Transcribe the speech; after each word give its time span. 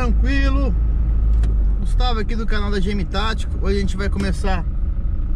tranquilo? 0.00 0.74
Gustavo 1.78 2.20
aqui 2.20 2.34
do 2.34 2.46
canal 2.46 2.70
da 2.70 2.80
GM 2.80 3.04
Tático. 3.04 3.52
Hoje 3.60 3.76
a 3.76 3.80
gente 3.80 3.98
vai 3.98 4.08
começar 4.08 4.64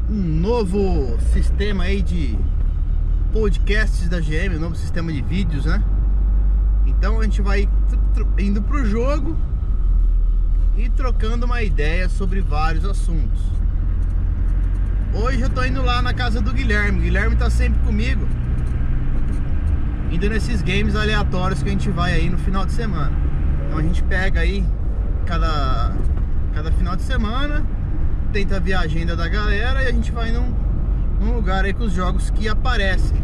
um 0.09 0.14
novo 0.14 1.19
sistema 1.35 1.85
aí 1.85 2.01
de 2.01 2.39
podcasts 3.30 4.09
da 4.09 4.21
GM, 4.21 4.57
um 4.57 4.61
novo 4.61 4.75
sistema 4.75 5.12
de 5.12 5.21
vídeos, 5.21 5.66
né? 5.66 5.85
Então 6.87 7.21
a 7.21 7.25
gente 7.25 7.43
vai 7.43 7.69
indo 8.39 8.62
pro 8.62 8.87
jogo 8.87 9.37
e 10.79 10.89
trocando 10.89 11.45
uma 11.45 11.62
ideia 11.62 12.09
sobre 12.09 12.41
vários 12.41 12.87
assuntos. 12.87 13.43
Hoje 15.12 15.43
eu 15.43 15.51
tô 15.51 15.62
indo 15.62 15.83
lá 15.83 16.01
na 16.01 16.15
casa 16.15 16.41
do 16.41 16.55
Guilherme. 16.55 17.01
O 17.01 17.03
Guilherme 17.03 17.37
tá 17.37 17.51
sempre 17.51 17.83
comigo. 17.83 18.27
Indo 20.10 20.27
nesses 20.30 20.62
games 20.62 20.96
aleatórios 20.96 21.62
que 21.62 21.69
a 21.69 21.73
gente 21.73 21.91
vai 21.91 22.15
aí 22.15 22.30
no 22.30 22.38
final 22.38 22.65
de 22.65 22.73
semana. 22.73 23.23
Então 23.74 23.84
a 23.84 23.88
gente 23.88 24.05
pega 24.05 24.38
aí 24.38 24.64
cada, 25.27 25.92
cada 26.55 26.70
final 26.70 26.95
de 26.95 27.02
semana, 27.02 27.66
tenta 28.32 28.60
ver 28.60 28.74
a 28.74 28.82
agenda 28.82 29.16
da 29.16 29.27
galera 29.27 29.82
e 29.82 29.88
a 29.88 29.91
gente 29.91 30.12
vai 30.12 30.30
num, 30.30 30.55
num 31.20 31.34
lugar 31.34 31.65
aí 31.65 31.73
com 31.74 31.82
os 31.82 31.92
jogos 31.92 32.30
que 32.30 32.48
aparecem. 32.48 33.16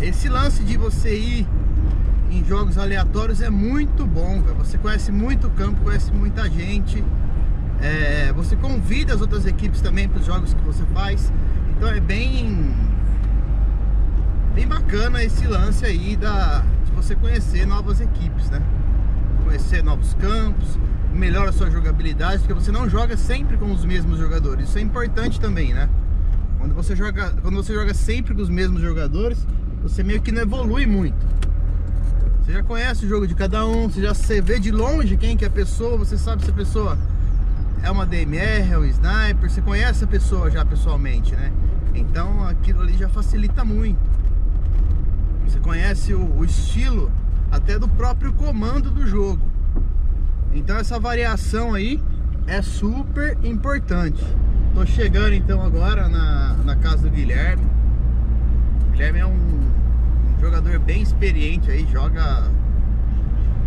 Esse 0.00 0.30
lance 0.30 0.64
de 0.64 0.78
você 0.78 1.14
ir 1.14 1.46
em 2.30 2.42
jogos 2.42 2.78
aleatórios 2.78 3.42
é 3.42 3.50
muito 3.50 4.06
bom, 4.06 4.40
véio. 4.40 4.56
você 4.56 4.78
conhece 4.78 5.12
muito 5.12 5.50
campo, 5.50 5.82
conhece 5.82 6.10
muita 6.10 6.48
gente, 6.48 7.04
é, 7.82 8.32
você 8.32 8.56
convida 8.56 9.12
as 9.12 9.20
outras 9.20 9.44
equipes 9.44 9.82
também 9.82 10.08
para 10.08 10.18
os 10.18 10.24
jogos 10.24 10.54
que 10.54 10.62
você 10.62 10.82
faz, 10.94 11.30
então 11.76 11.90
é 11.90 12.00
bem 12.00 12.74
bem 14.54 14.66
bacana 14.66 15.22
esse 15.22 15.46
lance 15.46 15.84
aí 15.84 16.16
da, 16.16 16.64
você 17.02 17.16
conhecer 17.16 17.66
novas 17.66 18.00
equipes, 18.00 18.50
né? 18.50 18.60
Conhecer 19.44 19.82
novos 19.82 20.12
campos, 20.14 20.78
melhora 21.12 21.48
a 21.48 21.52
sua 21.52 21.70
jogabilidade, 21.70 22.38
porque 22.40 22.52
você 22.52 22.70
não 22.70 22.88
joga 22.88 23.16
sempre 23.16 23.56
com 23.56 23.72
os 23.72 23.84
mesmos 23.84 24.18
jogadores. 24.18 24.68
Isso 24.68 24.78
é 24.78 24.82
importante 24.82 25.40
também, 25.40 25.72
né? 25.72 25.88
Quando 26.58 26.74
você 26.74 26.94
joga, 26.94 27.30
quando 27.40 27.56
você 27.56 27.72
joga 27.72 27.94
sempre 27.94 28.34
com 28.34 28.42
os 28.42 28.50
mesmos 28.50 28.82
jogadores, 28.82 29.46
você 29.82 30.02
meio 30.02 30.20
que 30.20 30.30
não 30.30 30.42
evolui 30.42 30.84
muito. 30.84 31.26
Você 32.42 32.52
já 32.52 32.62
conhece 32.62 33.06
o 33.06 33.08
jogo 33.08 33.26
de 33.26 33.34
cada 33.34 33.66
um, 33.66 33.88
você 33.88 34.02
já 34.02 34.12
você 34.12 34.42
vê 34.42 34.58
de 34.58 34.70
longe 34.70 35.16
quem 35.16 35.36
que 35.38 35.44
é 35.44 35.48
a 35.48 35.50
pessoa, 35.50 35.96
você 35.96 36.18
sabe 36.18 36.44
se 36.44 36.50
a 36.50 36.54
pessoa 36.54 36.98
é 37.82 37.90
uma 37.90 38.04
DMR, 38.04 38.72
é 38.72 38.78
um 38.78 38.84
sniper, 38.84 39.50
você 39.50 39.62
conhece 39.62 40.04
a 40.04 40.06
pessoa 40.06 40.50
já 40.50 40.66
pessoalmente, 40.66 41.34
né? 41.34 41.50
Então 41.94 42.46
aquilo 42.46 42.82
ali 42.82 42.96
já 42.98 43.08
facilita 43.08 43.64
muito. 43.64 44.09
Você 45.50 45.58
conhece 45.58 46.14
o, 46.14 46.38
o 46.38 46.44
estilo 46.44 47.10
até 47.50 47.76
do 47.76 47.88
próprio 47.88 48.32
comando 48.34 48.88
do 48.88 49.04
jogo. 49.04 49.42
Então 50.54 50.76
essa 50.76 50.98
variação 51.00 51.74
aí 51.74 52.00
é 52.46 52.62
super 52.62 53.36
importante. 53.42 54.22
Tô 54.72 54.86
chegando 54.86 55.34
então 55.34 55.60
agora 55.60 56.08
na, 56.08 56.54
na 56.64 56.76
casa 56.76 57.08
do 57.08 57.10
Guilherme. 57.10 57.66
O 58.86 58.92
Guilherme 58.92 59.18
é 59.18 59.26
um, 59.26 59.32
um 59.32 60.40
jogador 60.40 60.78
bem 60.78 61.02
experiente 61.02 61.68
aí, 61.68 61.84
joga 61.90 62.48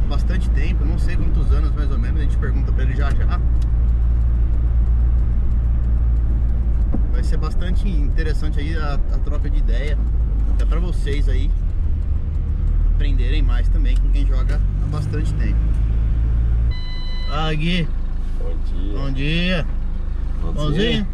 bastante 0.08 0.50
tempo, 0.52 0.86
não 0.86 0.98
sei 0.98 1.18
quantos 1.18 1.52
anos 1.52 1.72
mais 1.76 1.92
ou 1.92 2.00
menos, 2.00 2.22
a 2.22 2.24
gente 2.24 2.38
pergunta 2.38 2.72
pra 2.72 2.84
ele 2.84 2.96
já 2.96 3.10
já. 3.10 3.42
Vai 7.12 7.24
ser 7.24 7.36
bastante 7.36 7.90
interessante 7.90 8.58
aí 8.60 8.74
a, 8.78 8.94
a 8.94 9.18
troca 9.20 9.50
de 9.50 9.58
ideia, 9.58 9.98
até 10.54 10.66
pra 10.66 10.80
vocês 10.80 11.28
aí 11.28 11.52
aprenderem 12.94 13.42
mais 13.42 13.68
também 13.70 13.98
com 13.98 14.10
quem 14.10 14.26
joga 14.26 14.62
há 14.84 14.88
bastante 14.88 15.34
tempo. 15.34 15.58
Ah, 17.32 17.54
Gui. 17.54 17.88
Bom 18.40 18.56
dia. 18.64 18.94
Bom 19.00 19.12
dia. 19.12 19.66
Bonzinho? 20.42 21.08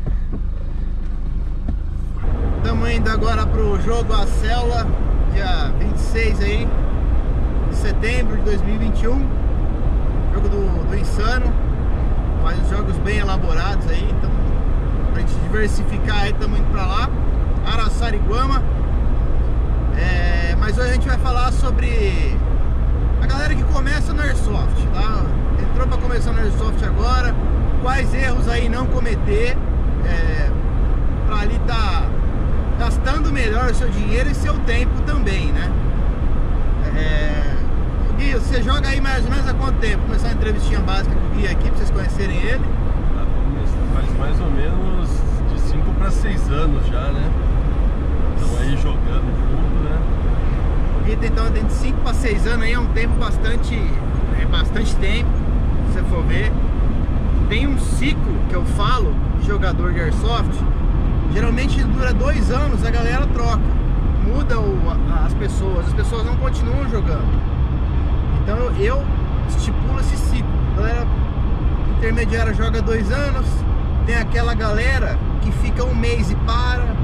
Estamos 2.57 2.89
indo 2.91 3.09
agora 3.09 3.45
pro 3.47 3.81
jogo 3.81 4.13
A 4.13 4.27
Célula, 4.27 4.85
dia 5.33 5.71
26 5.79 6.41
aí, 6.41 6.67
de 7.69 7.75
setembro 7.75 8.35
de 8.37 8.43
2021. 8.43 9.27
Jogo 10.33 10.49
do, 10.49 10.89
do 10.89 10.97
Insano. 10.97 11.53
Faz 12.43 12.59
os 12.61 12.69
jogos 12.69 12.97
bem 12.97 13.17
elaborados 13.19 13.87
aí, 13.89 14.03
então 14.03 14.29
pra 15.11 15.21
gente 15.21 15.33
diversificar 15.43 16.23
aí, 16.23 16.31
estamos 16.31 16.59
indo 16.59 16.69
pra 16.71 16.85
lá. 16.85 17.09
Araçariguama. 17.65 18.61
É, 19.99 20.55
mas 20.57 20.77
hoje 20.77 20.89
a 20.89 20.93
gente 20.93 21.07
vai 21.07 21.17
falar 21.17 21.51
sobre 21.51 22.37
a 23.21 23.27
galera 23.27 23.53
que 23.53 23.63
começa 23.63 24.13
no 24.13 24.21
Airsoft, 24.21 24.87
tá? 24.93 25.25
Entrou 25.61 25.87
para 25.87 25.97
começar 25.97 26.31
no 26.31 26.39
Airsoft 26.39 26.83
agora, 26.83 27.35
quais 27.81 28.13
erros 28.13 28.47
aí 28.47 28.69
não 28.69 28.87
cometer 28.87 29.57
é, 30.05 30.49
para 31.27 31.41
ali 31.41 31.59
tá 31.67 32.07
gastando 32.79 33.31
melhor 33.31 33.71
o 33.71 33.75
seu 33.75 33.89
dinheiro 33.89 34.29
e 34.31 34.35
seu 34.35 34.53
tempo 34.59 35.01
também, 35.05 35.51
né? 35.51 35.69
É, 36.95 37.49
Gui, 38.17 38.33
você 38.33 38.61
joga 38.61 38.87
aí 38.89 38.99
mais 38.99 39.23
ou 39.23 39.31
menos 39.31 39.47
há 39.47 39.53
quanto 39.53 39.79
tempo? 39.79 40.03
Começar 40.03 40.29
a 40.29 40.31
entrevistinha 40.33 40.79
básica 40.81 41.15
com 41.15 41.27
o 41.27 41.29
Gui 41.29 41.47
aqui, 41.47 41.69
pra 41.69 41.77
vocês 41.77 41.89
conhecerem 41.89 42.37
ele. 42.37 42.65
Faz 43.93 44.17
mais 44.17 44.39
ou 44.41 44.51
menos 44.51 45.09
de 45.53 45.59
5 45.59 45.91
para 45.93 46.11
6 46.11 46.51
anos 46.51 46.85
já, 46.87 47.11
né? 47.11 47.31
Estamos 48.35 48.61
aí 48.61 48.77
jogando? 48.77 49.48
Tem 51.15 51.27
então 51.27 51.49
de 51.49 51.73
5 51.73 52.01
para 52.01 52.13
6 52.13 52.45
anos 52.45 52.65
aí, 52.65 52.73
é 52.73 52.79
um 52.79 52.85
tempo 52.93 53.15
bastante. 53.15 53.75
É 54.39 54.45
bastante 54.45 54.95
tempo, 54.97 55.29
se 55.87 55.93
você 55.93 56.03
for 56.03 56.23
ver. 56.23 56.51
Tem 57.49 57.65
um 57.65 57.79
ciclo 57.79 58.35
que 58.47 58.53
eu 58.53 58.63
falo 58.63 59.13
de 59.39 59.47
jogador 59.47 59.91
de 59.91 60.01
Airsoft, 60.01 60.53
geralmente 61.33 61.83
dura 61.83 62.13
dois 62.13 62.51
anos, 62.51 62.85
a 62.85 62.91
galera 62.91 63.25
troca. 63.27 63.59
Muda 64.23 64.59
o, 64.59 64.77
as 65.25 65.33
pessoas, 65.33 65.87
as 65.87 65.93
pessoas 65.93 66.23
não 66.25 66.35
continuam 66.37 66.87
jogando. 66.89 67.27
Então 68.43 68.57
eu 68.79 69.03
estipulo 69.47 69.99
esse 70.01 70.15
ciclo. 70.15 70.49
A 70.73 70.81
galera 70.81 71.07
intermediária 71.97 72.53
joga 72.53 72.83
dois 72.83 73.11
anos, 73.11 73.47
tem 74.05 74.15
aquela 74.15 74.53
galera 74.53 75.17
que 75.41 75.51
fica 75.53 75.83
um 75.83 75.95
mês 75.95 76.29
e 76.29 76.35
para, 76.35 76.95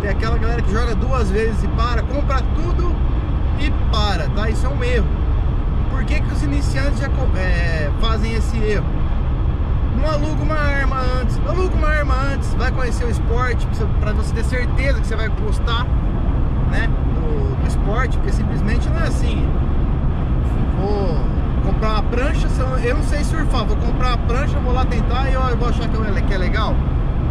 tem 0.00 0.10
aquela 0.10 0.38
galera 0.38 0.62
que 0.62 0.70
joga 0.72 0.94
duas 0.94 1.28
vezes 1.28 1.64
e 1.64 1.68
para, 1.68 2.02
compra 2.02 2.40
tudo 2.54 3.07
e 3.60 3.70
para, 3.90 4.28
tá? 4.30 4.48
Isso 4.48 4.66
é 4.66 4.68
um 4.68 4.82
erro. 4.82 5.06
Por 5.90 6.04
que, 6.04 6.20
que 6.20 6.32
os 6.32 6.42
iniciantes 6.42 7.00
já 7.00 7.08
é, 7.36 7.90
fazem 8.00 8.34
esse 8.34 8.56
erro? 8.58 8.86
Não 9.96 10.08
aluga 10.08 10.42
uma 10.42 10.58
arma 10.58 10.96
antes, 11.20 11.40
aluga 11.46 11.74
uma 11.74 11.88
arma 11.88 12.14
antes, 12.32 12.54
vai 12.54 12.70
conhecer 12.70 13.04
o 13.04 13.10
esporte 13.10 13.66
para 14.00 14.12
você 14.12 14.32
ter 14.34 14.44
certeza 14.44 15.00
que 15.00 15.06
você 15.06 15.16
vai 15.16 15.28
gostar, 15.28 15.84
né? 16.70 16.88
Do, 17.14 17.60
do 17.60 17.66
esporte, 17.66 18.16
porque 18.18 18.32
simplesmente 18.32 18.88
não 18.88 18.98
é 18.98 19.08
assim. 19.08 19.48
Vou 20.78 21.72
comprar 21.72 21.90
uma 21.94 22.02
prancha, 22.04 22.46
eu 22.84 22.94
não 22.94 23.02
sei 23.02 23.24
surfar, 23.24 23.64
vou 23.64 23.76
comprar 23.76 24.16
uma 24.16 24.18
prancha, 24.18 24.58
vou 24.60 24.72
lá 24.72 24.84
tentar 24.84 25.28
e 25.28 25.34
eu 25.34 25.56
vou 25.56 25.68
achar 25.68 25.88
que 25.88 26.34
é 26.34 26.38
legal. 26.38 26.74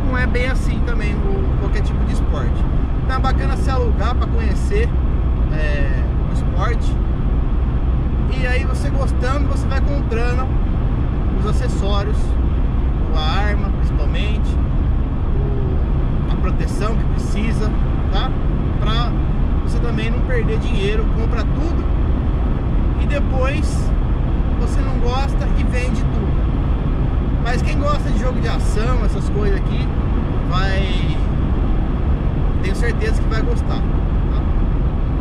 Não 0.05 0.17
é 0.17 0.25
bem 0.25 0.47
assim 0.47 0.79
também 0.85 1.13
o, 1.15 1.57
qualquer 1.59 1.81
tipo 1.81 2.03
de 2.05 2.13
esporte. 2.13 2.63
Então 3.03 3.15
é 3.15 3.19
bacana 3.19 3.55
se 3.55 3.69
alugar 3.69 4.15
para 4.15 4.27
conhecer 4.27 4.89
é, 5.53 6.03
E 8.39 8.45
aí 8.45 8.63
você 8.63 8.89
gostando, 8.89 9.47
você 9.47 9.67
vai 9.67 9.81
comprando 9.81 10.47
os 11.39 11.45
acessórios, 11.47 12.17
a 13.15 13.19
arma 13.19 13.69
principalmente, 13.69 14.55
a 16.31 16.35
proteção 16.35 16.95
que 16.95 17.03
precisa, 17.05 17.71
tá? 18.11 18.29
Pra 18.79 19.11
você 19.63 19.79
também 19.79 20.11
não 20.11 20.19
perder 20.21 20.59
dinheiro, 20.59 21.03
compra 21.15 21.43
tudo 21.43 21.83
e 23.01 23.07
depois 23.07 23.91
você 24.59 24.79
não 24.81 24.99
gosta 24.99 25.47
e 25.57 25.63
vende 25.63 26.01
tudo. 26.01 26.37
Mas 27.43 27.61
quem 27.61 27.79
gosta 27.79 28.09
de 28.11 28.19
jogo 28.19 28.39
de 28.39 28.47
ação, 28.47 29.03
essas 29.03 29.29
coisas 29.29 29.59
aqui, 29.59 29.87
vai. 30.49 31.17
Tenho 32.61 32.75
certeza 32.75 33.21
que 33.21 33.29
vai 33.29 33.41
gostar. 33.41 33.81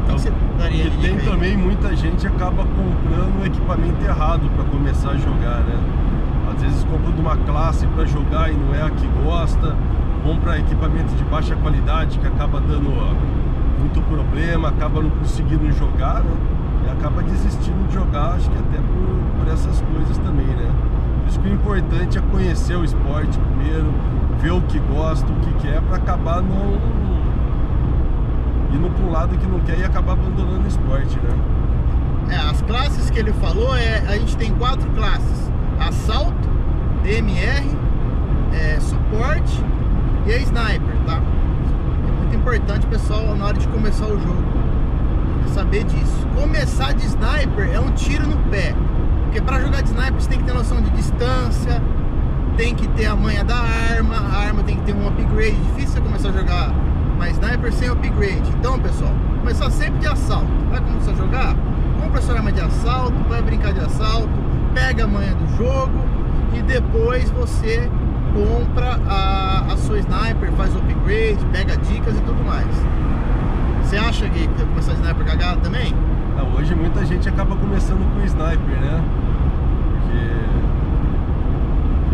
Então, 0.06 0.16
você 0.16 0.32
daria 0.56 0.84
e 0.84 0.90
tem 1.02 1.18
também 1.18 1.56
muita 1.56 1.94
gente 1.96 2.24
acaba 2.26 2.64
comprando 2.64 3.42
o 3.42 3.44
equipamento 3.44 4.04
errado 4.04 4.48
para 4.54 4.64
começar 4.64 5.10
a 5.10 5.16
jogar, 5.16 5.60
né? 5.64 5.76
Às 6.54 6.62
vezes 6.62 6.84
compra 6.84 7.10
de 7.10 7.20
uma 7.20 7.36
classe 7.38 7.86
para 7.88 8.04
jogar 8.06 8.50
e 8.52 8.54
não 8.54 8.72
é 8.72 8.82
a 8.82 8.90
que 8.90 9.06
gosta, 9.24 9.76
compra 10.22 10.58
equipamento 10.58 11.12
de 11.16 11.24
baixa 11.24 11.56
qualidade 11.56 12.20
que 12.20 12.26
acaba 12.26 12.60
dando 12.60 12.88
muito 13.80 14.00
problema, 14.02 14.68
acaba 14.68 15.02
não 15.02 15.10
conseguindo 15.10 15.70
jogar, 15.72 16.22
né? 16.22 16.36
E 16.86 16.90
acaba 16.90 17.20
desistindo 17.24 17.88
de 17.88 17.94
jogar, 17.94 18.34
acho 18.34 18.48
que 18.48 18.58
até 18.58 18.76
por, 18.76 19.40
por 19.44 19.52
essas 19.52 19.82
coisas 19.92 20.16
também, 20.18 20.46
né? 20.46 20.70
Por 21.22 21.28
isso 21.30 21.40
que 21.40 21.48
o 21.48 21.52
importante 21.52 22.16
é 22.16 22.20
conhecer 22.30 22.76
o 22.76 22.84
esporte 22.84 23.36
primeiro, 23.40 23.92
ver 24.40 24.52
o 24.52 24.60
que 24.62 24.78
gosta, 24.78 25.26
o 25.26 25.36
que 25.40 25.52
quer, 25.66 25.82
para 25.82 25.96
acabar 25.96 26.40
não 26.40 27.05
indo 28.76 28.90
para 28.90 29.04
um 29.04 29.10
lado 29.10 29.36
que 29.36 29.46
não 29.46 29.60
quer 29.60 29.78
e 29.78 29.84
acabar 29.84 30.12
abandonando 30.12 30.64
o 30.64 30.68
esporte, 30.68 31.18
né? 31.18 32.34
É, 32.34 32.36
as 32.36 32.60
classes 32.62 33.10
que 33.10 33.18
ele 33.18 33.32
falou, 33.34 33.76
é, 33.76 33.98
a 34.06 34.18
gente 34.18 34.36
tem 34.36 34.52
quatro 34.54 34.88
classes. 34.90 35.50
Assalto, 35.80 36.48
DMR, 37.02 37.66
é, 38.52 38.78
suporte 38.80 39.62
e 40.26 40.32
a 40.32 40.38
sniper, 40.38 40.96
tá? 41.06 41.20
É 42.08 42.12
muito 42.12 42.36
importante, 42.36 42.86
pessoal, 42.86 43.34
na 43.36 43.46
hora 43.46 43.58
de 43.58 43.68
começar 43.68 44.06
o 44.06 44.18
jogo, 44.18 44.42
saber 45.54 45.84
disso. 45.84 46.26
Começar 46.34 46.92
de 46.92 47.06
sniper 47.06 47.70
é 47.72 47.80
um 47.80 47.92
tiro 47.92 48.26
no 48.26 48.36
pé. 48.50 48.74
Porque 49.24 49.40
para 49.40 49.60
jogar 49.60 49.82
de 49.82 49.90
sniper 49.90 50.20
você 50.20 50.28
tem 50.28 50.38
que 50.38 50.44
ter 50.44 50.52
noção 50.52 50.80
de 50.80 50.90
distância, 50.90 51.82
tem 52.56 52.74
que 52.74 52.88
ter 52.88 53.06
a 53.06 53.14
manha 53.14 53.44
da 53.44 53.56
arma, 53.56 54.16
a 54.16 54.38
arma 54.38 54.62
tem 54.62 54.76
que 54.76 54.82
ter 54.82 54.94
um 54.94 55.06
upgrade. 55.06 55.56
Difícil 55.56 55.94
você 55.94 56.00
começar 56.00 56.28
a 56.30 56.32
jogar 56.32 56.85
uma 57.16 57.28
sniper 57.30 57.72
sem 57.72 57.88
upgrade. 57.88 58.48
Então, 58.58 58.78
pessoal, 58.78 59.10
começar 59.40 59.70
sempre 59.70 59.98
de 59.98 60.06
assalto. 60.06 60.46
Vai 60.70 60.80
começar 60.80 61.10
a 61.12 61.14
jogar? 61.14 61.56
Compra 62.00 62.20
sua 62.20 62.34
arma 62.36 62.52
de 62.52 62.60
assalto, 62.60 63.14
vai 63.28 63.40
brincar 63.42 63.72
de 63.72 63.80
assalto, 63.80 64.28
pega 64.74 65.04
a 65.04 65.06
manha 65.06 65.34
do 65.34 65.56
jogo 65.56 65.98
e 66.52 66.60
depois 66.62 67.30
você 67.30 67.90
compra 68.34 69.00
a, 69.08 69.72
a 69.72 69.76
sua 69.78 69.98
sniper, 69.98 70.52
faz 70.52 70.76
upgrade, 70.76 71.42
pega 71.52 71.76
dicas 71.78 72.14
e 72.16 72.20
tudo 72.20 72.44
mais. 72.44 72.66
Você 73.82 73.96
acha 73.96 74.28
que 74.28 74.46
começar 74.48 74.92
a 74.92 74.96
sniper 74.96 75.24
cagada 75.24 75.60
também? 75.62 75.94
Não, 76.36 76.52
hoje 76.54 76.74
muita 76.74 77.02
gente 77.06 77.26
acaba 77.28 77.56
começando 77.56 78.04
com 78.14 78.22
sniper, 78.26 78.78
né? 78.80 79.02
Porque 80.02 80.18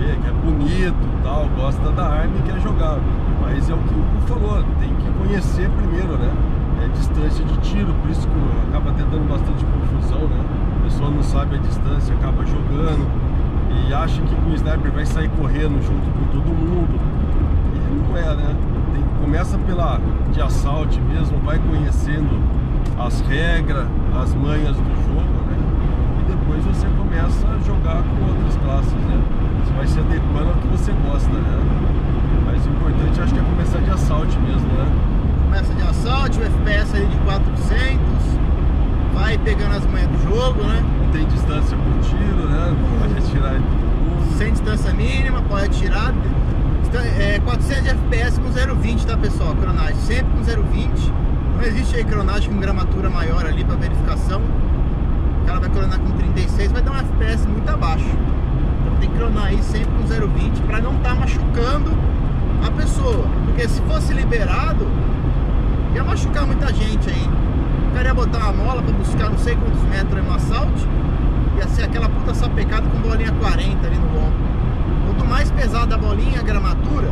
vê 0.00 0.16
que 0.16 0.28
é 0.28 0.32
bonito 0.32 0.94
tal, 1.25 1.49
gosta 1.56 1.90
da 1.90 2.04
arma 2.04 2.37
e 2.38 2.43
quer 2.43 2.60
jogar. 2.60 3.00
Mas 3.42 3.68
é 3.68 3.74
o 3.74 3.78
que 3.78 3.92
o 3.92 3.98
Hugo 3.98 4.20
falou, 4.28 4.64
tem 4.78 4.94
que 4.94 5.10
conhecer 5.18 5.68
primeiro, 5.70 6.16
né? 6.16 6.32
É 6.84 6.88
distância 6.96 7.44
de 7.44 7.56
tiro, 7.58 7.92
por 8.00 8.10
isso 8.10 8.26
que 8.26 8.68
acaba 8.68 8.92
dando 8.92 9.28
bastante 9.28 9.64
confusão, 9.64 10.28
né? 10.28 10.44
A 10.80 10.84
pessoa 10.84 11.10
não 11.10 11.22
sabe 11.22 11.56
a 11.56 11.58
distância, 11.58 12.14
acaba 12.14 12.46
jogando 12.46 13.06
e 13.70 13.92
acha 13.92 14.22
que 14.22 14.34
o 14.34 14.54
sniper 14.54 14.92
vai 14.92 15.04
sair 15.04 15.28
correndo 15.30 15.82
junto 15.82 16.06
com 16.18 16.24
todo 16.32 16.46
mundo. 16.46 16.98
E 17.74 18.08
não 18.08 18.16
é, 18.16 18.36
né? 18.36 18.56
Tem, 18.92 19.02
começa 19.20 19.58
pela 19.58 20.00
de 20.32 20.40
assalto 20.40 21.00
mesmo, 21.00 21.38
vai 21.44 21.58
conhecendo 21.58 22.30
as 22.98 23.20
regras, 23.22 23.86
as 24.22 24.34
manhas 24.34 24.76
do 24.76 24.94
jogo, 25.06 25.50
né? 25.50 25.58
E 26.20 26.30
depois 26.30 26.64
você 26.64 26.86
começa 26.96 27.46
a 27.48 27.58
jogar 27.66 28.02
com 28.02 28.28
outras 28.28 28.56
classes, 28.56 28.92
né? 28.92 29.20
Você 29.64 29.72
vai 29.74 29.86
se 29.86 29.98
adequando 29.98 30.48
ao 30.48 30.54
que 30.54 30.68
você 30.68 30.92
gosta, 31.06 31.28
né? 31.28 31.91
Mas 32.62 32.67
o 32.67 32.70
importante 32.70 33.20
acho 33.20 33.35
que 33.35 33.41
é 33.41 33.43
começar 33.43 33.79
de 33.81 33.91
assalto 33.91 34.41
mesmo, 34.41 34.69
né? 34.69 34.87
Começa 35.44 35.75
de 35.75 35.82
assalto, 35.82 36.38
o 36.38 36.44
FPS 36.44 36.97
ali 36.97 37.06
de 37.06 37.17
400, 37.17 37.99
vai 39.14 39.38
pegando 39.38 39.75
as 39.75 39.87
manhas 39.87 40.09
do 40.09 40.23
jogo, 40.23 40.62
né? 40.62 40.81
Não 41.03 41.11
tem 41.11 41.26
distância 41.26 41.76
por 41.76 42.09
tiro, 42.09 42.49
né? 42.49 42.76
Pode 43.00 43.19
atirar 43.19 43.56
em 43.56 43.62
todo 43.62 43.73
mundo. 43.73 44.38
Sem 44.38 44.53
distância 44.53 44.93
mínima, 44.93 45.43
pode 45.43 45.67
atirar. 45.67 46.14
É, 47.19 47.41
400 47.41 47.87
FPS 47.88 48.38
com 48.38 48.50
0,20, 48.50 49.06
tá 49.06 49.17
pessoal? 49.17 49.56
Cronagem, 49.56 49.97
sempre 49.97 50.31
com 50.32 50.43
0,20. 50.43 51.12
Não 51.56 51.62
existe 51.64 51.97
aí 51.97 52.05
cronagem 52.05 52.53
com 52.53 52.61
gramatura 52.61 53.11
maior 53.11 53.44
ali 53.44 53.64
para 53.64 53.75
verificação. 53.76 54.41
O 55.43 55.47
cara 55.47 55.59
vai 55.59 55.70
cronar 55.70 55.99
com 55.99 56.11
36, 56.12 56.70
vai 56.70 56.82
dar 56.82 56.93
um 56.93 56.97
FPS 56.97 57.49
muito 57.49 57.69
abaixo. 57.69 58.05
Então 58.82 58.97
tem 59.00 59.11
que 59.11 59.17
cronar 59.17 59.47
aí 59.47 59.61
sempre 59.62 59.91
com 59.97 60.05
0,20 60.05 60.64
para 60.67 60.81
não 60.81 60.94
estar 60.97 61.09
tá 61.09 61.14
machucando 61.17 61.91
a 62.62 62.70
pessoa. 62.70 63.26
Porque 63.44 63.69
se 63.69 63.81
fosse 63.82 64.12
liberado, 64.12 64.87
ia 65.94 66.05
machucar 66.05 66.47
muita 66.47 66.73
gente 66.73 67.11
aí. 67.11 67.29
O 67.91 67.94
cara 67.94 68.09
ia 68.09 68.14
botar 68.14 68.38
uma 68.38 68.53
mola 68.53 68.82
para 68.82 68.93
buscar 68.94 69.31
não 69.31 69.38
sei 69.38 69.56
quantos 69.56 69.82
metros 69.82 70.19
em 70.19 70.29
um 70.29 70.35
assalto. 70.35 70.88
Ia 71.59 71.69
ser 71.69 71.85
aquela 71.85 72.09
puta 72.09 72.35
sapecada 72.35 72.88
com 72.88 72.99
bolinha 73.00 73.32
40 73.32 73.87
ali 73.87 73.97
no 73.97 74.19
ombro. 74.19 74.53
Quanto 75.06 75.25
mais 75.26 75.50
pesada 75.50 75.94
a 75.94 75.99
bolinha, 75.99 76.41
a 76.41 76.43
gramatura, 76.43 77.11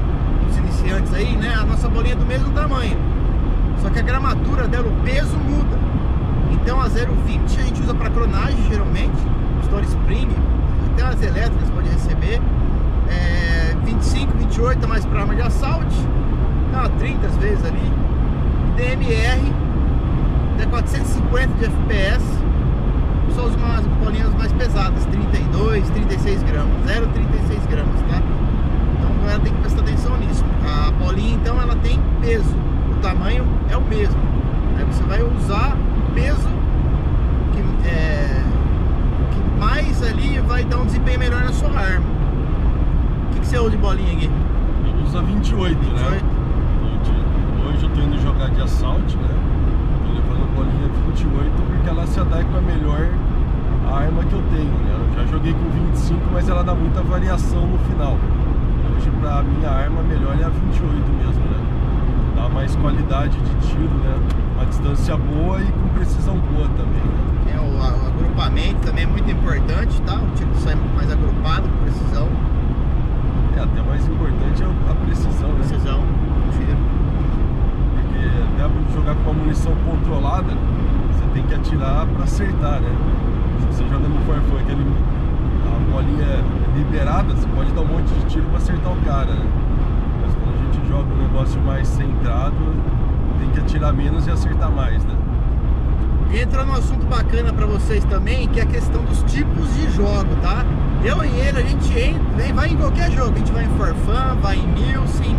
os 0.49 0.57
iniciantes 0.57 1.13
aí, 1.13 1.37
né? 1.37 1.55
A 1.55 1.65
nossa 1.65 1.89
bolinha 1.89 2.15
é 2.15 2.17
do 2.17 2.25
mesmo 2.25 2.51
tamanho. 2.53 2.97
Só 3.83 3.91
que 3.91 3.99
a 3.99 4.03
gramatura 4.03 4.67
dela, 4.69 4.89
o 4.89 5.05
peso 5.05 5.37
muda. 5.37 5.79
Então 6.53 6.81
a 6.81 6.89
0,20 6.89 7.45
a 7.45 7.63
gente 7.63 7.83
usa 7.83 7.95
para 7.95 8.11
cronagem 8.11 8.63
geralmente, 8.69 9.17
Store 9.63 9.85
Spring, 9.87 10.29
até 10.93 11.03
as 11.03 11.23
elétricas 11.23 11.71
pode 11.71 11.89
receber. 11.89 12.41
É, 13.11 13.77
25, 13.85 14.37
28 14.39 14.85
é 14.85 14.87
mais 14.87 15.05
para 15.05 15.21
arma 15.21 15.35
de 15.35 15.43
assalto, 15.43 15.95
tá 16.73 16.89
30 16.99 17.27
às 17.27 17.37
vezes 17.37 17.65
ali. 17.65 17.93
DMR, 18.77 19.53
até 20.55 20.67
450 20.67 21.55
de 21.55 21.65
FPS. 21.65 22.25
Só 23.35 23.47
usa 23.47 23.57
umas 23.59 23.87
bolinhas 23.87 24.33
mais 24.35 24.53
pesadas, 24.53 25.05
32, 25.07 25.89
36 25.91 26.43
gramas, 26.45 26.73
0,36 26.87 27.69
gramas, 27.69 28.01
tá? 28.09 28.23
Então 28.99 29.11
a 29.11 29.21
galera 29.21 29.41
tem 29.41 29.53
que 29.53 29.61
prestar 29.61 29.83
atenção 29.83 30.17
nisso. 30.19 30.45
A 30.65 30.91
bolinha 30.93 31.35
então 31.35 31.61
ela 31.61 31.77
tem 31.77 32.01
peso 32.21 32.61
tamanho 33.01 33.47
é 33.71 33.77
o 33.77 33.83
mesmo. 33.83 34.21
Aí 34.79 34.85
você 34.85 35.03
vai 35.05 35.23
usar 35.23 35.77
peso 36.15 36.49
que, 37.53 37.89
é, 37.89 38.43
que 39.33 39.59
mais 39.59 40.03
ali 40.03 40.39
vai 40.41 40.65
dar 40.65 40.79
um 40.79 40.87
desempenho 40.87 41.19
melhor 41.19 41.43
na 41.43 41.53
sua 41.53 41.71
arma. 41.71 42.20
Usa 43.51 43.69
de 43.69 43.77
bolinha 43.79 44.13
aqui? 44.13 44.31
Eu 44.87 45.05
uso 45.05 45.19
a 45.19 45.23
28, 45.23 45.77
28. 45.77 45.93
né? 45.93 46.21
Hoje 47.67 47.83
eu 47.83 47.91
tô 47.91 48.01
indo 48.01 48.23
jogar 48.23 48.49
de 48.49 48.63
assalto, 48.63 49.17
né? 49.17 49.29
Tô 50.07 50.13
levando 50.13 50.45
a 50.45 50.55
bolinha 50.55 50.89
28 51.09 51.51
porque 51.67 51.89
ela 51.89 52.07
se 52.07 52.21
adequa 52.21 52.61
melhor 52.61 53.09
à 53.91 53.99
arma 53.99 54.23
que 54.23 54.33
eu 54.33 54.43
tenho, 54.55 54.71
né? 54.71 54.95
Eu 54.95 55.15
já 55.17 55.33
joguei 55.33 55.53
com 55.53 55.69
25, 55.69 56.21
mas 56.33 56.49
ela 56.49 56.63
dá 56.63 56.75
muita 56.77 57.03
variação 57.03 57.67
no 57.67 57.79
final. 57.81 58.17
Hoje 58.97 59.11
pra 59.21 59.43
minha 59.43 59.69
arma 59.69 60.01
melhor 60.05 60.39
é 60.41 60.45
a 60.45 60.49
28 60.49 61.11
mesmo, 61.19 61.43
né? 61.51 61.61
dá 62.37 62.49
mais 62.49 62.77
qualidade 62.77 63.37
de 63.37 63.69
tiro, 63.69 63.83
né? 63.83 64.17
Uma 64.55 64.67
distância 64.67 65.17
boa 65.17 65.61
e 65.61 65.67
com 65.73 65.89
precisão 65.89 66.37
boa 66.39 66.69
também, 66.69 67.03
né? 67.03 67.57
É, 67.57 67.59
o 67.59 67.83
agrupamento 67.83 68.81
também 68.87 69.03
é 69.03 69.07
muito 69.09 69.29
importante, 69.29 70.01
tá? 70.03 70.15
O 70.15 70.31
tiro 70.37 70.51
sai 70.61 70.77
mais 70.95 71.11
agrupado, 71.11 71.69
com 71.69 71.77
precisão. 71.85 72.29
É, 73.61 73.65
até 73.65 73.83
mais 73.83 74.09
importante 74.09 74.63
é 74.63 74.91
a 74.91 74.95
precisão, 75.05 75.49
né? 75.51 75.59
Precisão, 75.59 76.01
tiro. 76.53 76.79
Porque 77.95 78.27
até 78.55 78.69
para 78.69 78.95
jogar 78.95 79.15
com 79.17 79.31
uma 79.31 79.35
munição 79.35 79.73
controlada, 79.85 80.55
você 81.13 81.25
tem 81.35 81.43
que 81.43 81.55
atirar 81.55 82.07
para 82.07 82.25
acertar, 82.25 82.81
né? 82.81 82.89
Se 83.61 83.67
você 83.67 83.85
joga 83.91 84.09
no 84.09 84.19
Farfã, 84.21 84.61
aquele 84.61 84.83
a 85.67 85.93
bolinha 85.93 86.43
liberada, 86.75 87.35
você 87.35 87.47
pode 87.49 87.71
dar 87.73 87.83
um 87.83 87.87
monte 87.87 88.09
de 88.15 88.25
tiro 88.27 88.47
para 88.47 88.57
acertar 88.57 88.93
o 88.93 88.97
cara, 89.03 89.35
né? 89.35 89.47
joga 90.89 91.13
um 91.15 91.19
negócio 91.19 91.61
mais 91.61 91.87
centrado, 91.87 92.57
tem 93.39 93.51
que 93.51 93.61
atirar 93.61 93.93
menos 93.93 94.27
e 94.27 94.31
acertar 94.31 94.71
mais, 94.73 95.05
né? 95.05 95.15
Entra 96.33 96.65
num 96.65 96.73
assunto 96.73 97.07
bacana 97.07 97.53
para 97.53 97.67
vocês 97.67 98.05
também, 98.07 98.49
que 98.49 98.59
é 98.59 98.65
a 98.65 98.67
questão 98.67 99.05
dos 99.05 99.23
tipos 99.23 99.73
de 99.75 99.89
jogo, 99.93 100.35
tá? 100.43 100.65
Eu 101.05 101.25
e 101.25 101.29
ele, 101.29 101.59
a 101.59 101.63
gente 101.63 101.99
entra, 101.99 102.55
vai 102.55 102.69
em 102.69 102.77
qualquer 102.77 103.11
jogo, 103.11 103.33
a 103.35 103.39
gente 103.39 103.53
vai 103.53 103.65
em 103.65 103.69
Forfan, 103.71 104.37
vai 104.43 104.57
em 104.57 104.67
Milsim, 104.69 105.37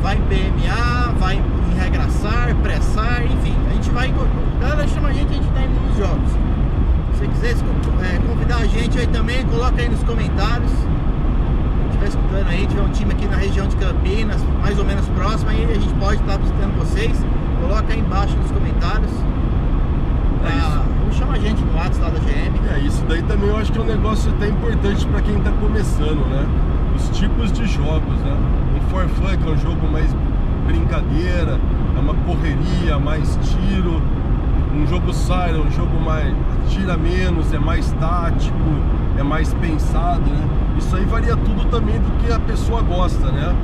vai 0.00 0.16
em 0.16 0.22
PMA, 0.22 1.12
vai 1.18 1.36
em 1.36 1.78
Regraçar, 1.78 2.54
Pressar, 2.62 3.24
enfim, 3.24 3.56
a 3.68 3.74
gente 3.74 3.90
vai 3.90 4.08
em. 4.08 4.14
A 4.14 4.68
galera 4.68 4.88
chama 4.88 5.08
a 5.08 5.12
gente, 5.12 5.30
a 5.30 5.34
gente 5.34 5.48
tá 5.48 5.62
indo 5.62 5.80
nos 5.80 5.96
jogos. 5.96 6.30
Se 6.30 7.18
você 7.18 7.28
quiser 7.28 7.56
é, 8.04 8.18
convidar 8.26 8.56
a 8.58 8.66
gente 8.66 8.98
aí 8.98 9.06
também, 9.08 9.44
coloca 9.46 9.80
aí 9.80 9.88
nos 9.88 10.02
comentários 10.04 10.70
estiver 11.94 12.08
escutando 12.08 12.48
aí, 12.48 12.66
tiver 12.66 12.82
um 12.82 12.90
time 12.90 13.12
aqui 13.12 13.26
na 13.26 13.36
região 13.36 13.66
de 13.66 13.76
Campinas, 13.76 14.42
mais 14.60 14.78
ou 14.78 14.84
menos 14.84 15.06
próximo, 15.08 15.50
aí 15.50 15.64
a 15.64 15.74
gente 15.74 15.94
pode 15.94 16.20
estar 16.20 16.36
visitando 16.38 16.76
vocês. 16.78 17.24
Coloca 17.60 17.92
aí 17.92 18.00
embaixo 18.00 18.36
nos 18.36 18.50
comentários. 18.50 19.10
Pra... 20.42 20.93
Chama 21.18 21.34
a 21.34 21.38
gente 21.38 21.62
no 21.64 21.76
WhatsApp 21.76 22.10
da 22.10 22.18
GM. 22.18 22.74
É, 22.74 22.78
isso 22.80 23.04
daí 23.08 23.22
também 23.22 23.48
eu 23.48 23.56
acho 23.56 23.70
que 23.72 23.78
é 23.78 23.82
um 23.82 23.86
negócio 23.86 24.32
até 24.32 24.48
importante 24.48 25.06
para 25.06 25.20
quem 25.22 25.36
está 25.36 25.52
começando, 25.52 26.28
né? 26.28 26.44
Os 26.96 27.08
tipos 27.16 27.52
de 27.52 27.66
jogos, 27.66 28.18
né? 28.20 28.36
Um 28.76 28.80
For 28.90 29.08
Fun, 29.08 29.36
que 29.36 29.48
é 29.48 29.52
um 29.52 29.58
jogo 29.58 29.86
mais 29.92 30.12
brincadeira, 30.66 31.60
é 31.96 32.00
uma 32.00 32.14
correria, 32.14 32.98
mais 32.98 33.38
tiro. 33.42 34.02
Um 34.74 34.84
jogo 34.88 35.12
Siren, 35.12 35.60
um 35.60 35.70
jogo 35.70 36.00
mais 36.00 36.34
tira 36.68 36.96
menos, 36.96 37.54
é 37.54 37.60
mais 37.60 37.92
tático, 37.92 38.58
é 39.16 39.22
mais 39.22 39.54
pensado, 39.54 40.28
né? 40.28 40.48
Isso 40.76 40.96
aí 40.96 41.04
varia 41.04 41.36
tudo 41.36 41.64
também 41.66 41.94
do 42.00 42.10
que 42.18 42.32
a 42.32 42.40
pessoa 42.40 42.82
gosta, 42.82 43.30
né? 43.30 43.54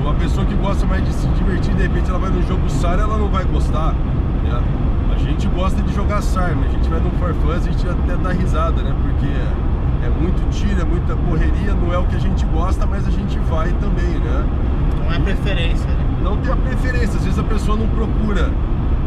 Uma 0.00 0.14
pessoa 0.14 0.46
que 0.46 0.54
gosta 0.54 0.86
mais 0.86 1.04
de 1.04 1.12
se 1.12 1.26
divertir, 1.28 1.74
de 1.74 1.82
repente 1.82 2.08
ela 2.08 2.18
vai 2.18 2.30
no 2.30 2.42
jogo 2.46 2.66
SAR, 2.70 2.98
ela 2.98 3.18
não 3.18 3.28
vai 3.28 3.44
gostar, 3.44 3.94
né? 4.42 4.85
A 5.26 5.28
gente 5.28 5.48
gosta 5.48 5.82
de 5.82 5.92
jogar 5.92 6.22
SAR, 6.22 6.54
mas 6.54 6.68
a 6.68 6.72
gente 6.72 6.88
vai 6.88 7.00
no 7.00 7.10
Farfãs 7.18 7.66
e 7.66 7.68
a 7.68 7.72
gente 7.72 7.88
até 7.88 8.16
dá 8.16 8.30
risada, 8.30 8.80
né? 8.80 8.94
Porque 9.02 9.26
é 10.06 10.08
muito 10.08 10.48
tiro, 10.50 10.80
é 10.80 10.84
muita 10.84 11.16
correria, 11.16 11.74
não 11.74 11.92
é 11.92 11.98
o 11.98 12.04
que 12.04 12.14
a 12.14 12.20
gente 12.20 12.46
gosta, 12.46 12.86
mas 12.86 13.08
a 13.08 13.10
gente 13.10 13.36
vai 13.40 13.72
também, 13.72 14.20
né? 14.20 14.46
Não 15.04 15.12
é 15.12 15.18
preferência, 15.18 15.88
né? 15.88 16.18
Não 16.22 16.36
tem 16.36 16.52
a 16.52 16.56
preferência, 16.56 17.16
às 17.18 17.24
vezes 17.24 17.40
a 17.40 17.42
pessoa 17.42 17.76
não 17.76 17.88
procura 17.88 18.52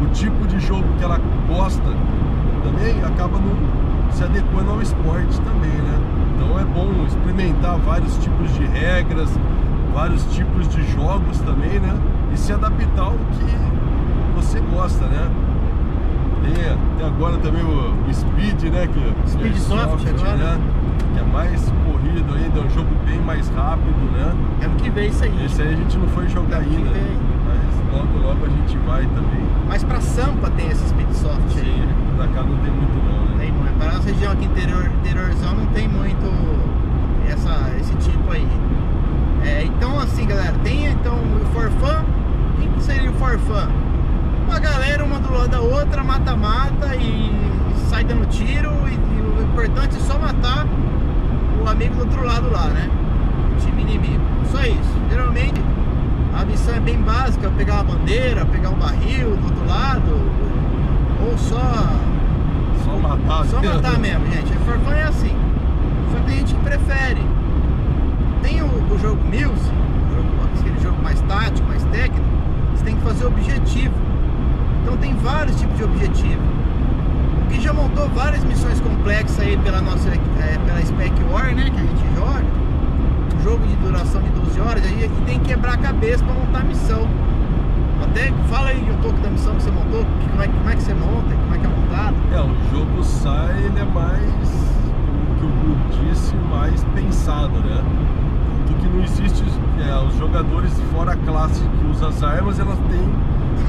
o 0.02 0.06
tipo 0.12 0.46
de 0.46 0.60
jogo 0.60 0.84
que 0.98 1.04
ela 1.04 1.18
gosta 1.48 1.88
também 2.62 3.02
acaba 3.02 3.38
não 3.38 4.12
se 4.12 4.22
adequando 4.22 4.72
ao 4.72 4.82
esporte 4.82 5.40
também, 5.40 5.70
né? 5.70 5.98
Então 6.36 6.58
é 6.58 6.64
bom 6.64 7.06
experimentar 7.06 7.78
vários 7.78 8.18
tipos 8.18 8.52
de 8.52 8.66
regras, 8.66 9.30
vários 9.94 10.22
tipos 10.34 10.68
de 10.68 10.82
jogos 10.92 11.38
também, 11.40 11.80
né? 11.80 11.98
E 12.30 12.36
se 12.36 12.52
adaptar 12.52 13.04
ao 13.04 13.12
que 13.12 14.36
você 14.36 14.60
gosta, 14.60 15.06
né? 15.06 15.30
Tem 16.42 16.52
até 16.52 17.06
agora 17.06 17.36
também 17.38 17.62
o, 17.62 17.94
o 18.08 18.14
Speed, 18.14 18.62
né? 18.72 18.88
Que, 18.88 19.30
Speed 19.30 19.54
é 19.56 19.58
Soft, 19.58 20.06
agora. 20.08 20.36
né? 20.36 20.60
Que 21.14 21.20
é 21.20 21.24
mais 21.24 21.72
corrido 21.86 22.34
ainda, 22.34 22.60
é 22.60 22.62
um 22.62 22.70
jogo 22.70 22.88
bem 23.06 23.20
mais 23.20 23.48
rápido, 23.50 23.98
né? 24.12 24.32
É 24.62 24.64
ano 24.66 24.76
que 24.76 24.90
vem 24.90 25.08
isso 25.08 25.24
aí. 25.24 25.44
Esse 25.44 25.62
aí 25.62 25.74
a 25.74 25.76
gente 25.76 25.98
não 25.98 26.08
foi 26.08 26.28
jogar 26.28 26.62
que 26.62 26.76
ainda. 26.76 26.90
vem. 26.90 27.18
Mas 27.46 27.92
logo 27.98 28.18
logo 28.18 28.46
a 28.46 28.48
gente 28.48 28.76
vai 28.86 29.02
também. 29.06 29.40
Mas 29.68 29.84
pra 29.84 30.00
Sampa 30.00 30.50
tem 30.50 30.68
esse 30.68 30.88
Speed 30.88 31.10
Soft 31.12 31.56
aí. 31.56 31.64
Sim, 31.64 31.88
pra 32.16 32.26
cá 32.28 32.42
não 32.42 32.56
tem 32.58 32.72
muito 32.72 32.96
não, 33.04 33.24
né? 33.26 33.36
Tem 33.38 33.52
muito. 33.52 33.78
Para 33.78 33.90
a 33.90 33.94
nossa 33.94 34.08
região 34.08 34.32
aqui 34.32 34.44
interior, 34.44 34.90
interiorzão 35.00 35.54
não 35.54 35.66
tem 35.66 35.88
muito 35.88 36.26
essa, 37.28 37.70
esse 37.80 37.94
tipo 37.96 38.32
aí. 38.32 38.46
É, 39.44 39.64
então 39.64 39.98
assim 39.98 40.26
galera, 40.26 40.54
tem 40.62 40.86
então 40.86 41.14
o 41.14 41.44
forfã. 41.54 42.04
Quem 42.58 42.70
que 42.72 42.82
seria 42.82 43.10
o 43.10 43.14
forfã? 43.14 43.68
Uma 44.50 44.58
galera 44.58 45.04
uma 45.04 45.20
do 45.20 45.32
lado 45.32 45.48
da 45.48 45.60
outra, 45.60 46.02
mata-mata 46.02 46.96
e 46.96 47.30
sai 47.88 48.02
dando 48.02 48.26
tiro 48.28 48.68
e, 48.88 48.94
e 48.94 49.20
o 49.22 49.42
importante 49.44 49.96
é 49.96 50.00
só 50.00 50.18
matar 50.18 50.66
o 51.62 51.68
amigo 51.68 51.94
do 51.94 52.00
outro 52.00 52.24
lado 52.24 52.50
lá, 52.50 52.64
né? 52.66 52.90
O 53.56 53.60
time 53.60 53.82
inimigo. 53.82 54.20
Só 54.50 54.60
isso. 54.62 54.92
Geralmente 55.08 55.54
a 56.36 56.44
missão 56.44 56.74
é 56.74 56.80
bem 56.80 57.00
básica, 57.00 57.48
pegar 57.56 57.74
uma 57.74 57.94
bandeira, 57.94 58.44
pegar 58.46 58.70
um 58.70 58.74
barril 58.74 59.36
do 59.36 59.44
outro 59.44 59.66
lado, 59.68 60.20
ou 61.24 61.38
só 61.38 61.86
Só 62.84 62.98
matar. 62.98 63.44
só 63.46 63.62
matar 63.62 63.98
mesmo, 64.00 64.26
gente. 64.32 64.52
A 64.52 64.56
Forfã 64.64 64.92
é 64.94 65.04
assim. 65.04 65.36
Só 66.12 66.18
tem 66.26 66.38
gente 66.38 66.54
que 66.56 66.60
prefere. 66.62 67.22
Tem 68.42 68.60
o, 68.62 68.66
o 68.66 68.98
jogo 69.00 69.20
jogo- 70.12 70.50
aquele 70.58 70.80
jogo 70.80 71.00
mais 71.04 71.20
tático, 71.22 71.68
mais 71.68 71.84
técnico, 71.84 72.26
você 72.74 72.84
tem 72.84 72.96
que 72.96 73.02
fazer 73.02 73.26
objetivo. 73.26 74.09
Então 74.82 74.96
tem 74.96 75.14
vários 75.16 75.56
tipos 75.58 75.76
de 75.76 75.84
objetivo. 75.84 76.40
O 77.44 77.48
que 77.52 77.60
já 77.60 77.72
montou 77.72 78.08
várias 78.10 78.44
missões 78.44 78.80
complexas 78.80 79.40
aí 79.40 79.56
pela 79.58 79.80
nossa 79.80 80.08
é, 80.08 80.58
pela 80.66 80.80
Spec 80.82 81.12
War, 81.32 81.54
né? 81.54 81.64
Que 81.70 81.80
a 81.80 81.84
gente 81.84 82.14
joga. 82.16 82.44
Um 83.36 83.42
jogo 83.42 83.66
de 83.66 83.74
duração 83.76 84.20
de 84.22 84.28
12 84.30 84.60
horas, 84.60 84.84
aí 84.84 85.04
e 85.04 85.24
tem 85.26 85.38
que 85.40 85.48
quebrar 85.48 85.74
a 85.74 85.78
cabeça 85.78 86.24
para 86.24 86.34
montar 86.34 86.60
a 86.60 86.64
missão. 86.64 87.08
Até 88.02 88.32
fala 88.48 88.68
aí 88.68 88.86
um 88.90 88.96
pouco 89.02 89.18
da 89.20 89.30
missão 89.30 89.54
que 89.54 89.62
você 89.62 89.70
montou, 89.70 90.04
que- 90.20 90.28
como 90.30 90.42
é, 90.42 90.48
como 90.48 90.70
é 90.70 90.76
que 90.76 90.82
você 90.82 90.94
monta, 90.94 91.34
como 91.34 91.54
é 91.54 91.58
que 91.58 91.66
é 91.66 91.68
montado. 91.68 92.16
É, 92.32 92.40
o 92.40 92.76
jogo 92.78 93.02
sai, 93.04 93.56
ele 93.64 93.78
é 93.78 93.84
mais, 93.84 94.70
que 95.38 95.44
o 95.46 96.08
disse, 96.10 96.34
mais 96.50 96.82
pensado, 96.94 97.52
né? 97.60 97.82
Tanto 98.66 98.78
que 98.80 98.88
não 98.88 99.02
existe, 99.04 99.44
é, 99.86 100.06
os 100.06 100.14
jogadores 100.18 100.72
fora 100.92 101.12
a 101.12 101.16
classe 101.16 101.60
que 101.62 101.86
usa 101.90 102.08
as 102.08 102.22
armas, 102.22 102.58
elas 102.58 102.78
têm 102.90 103.08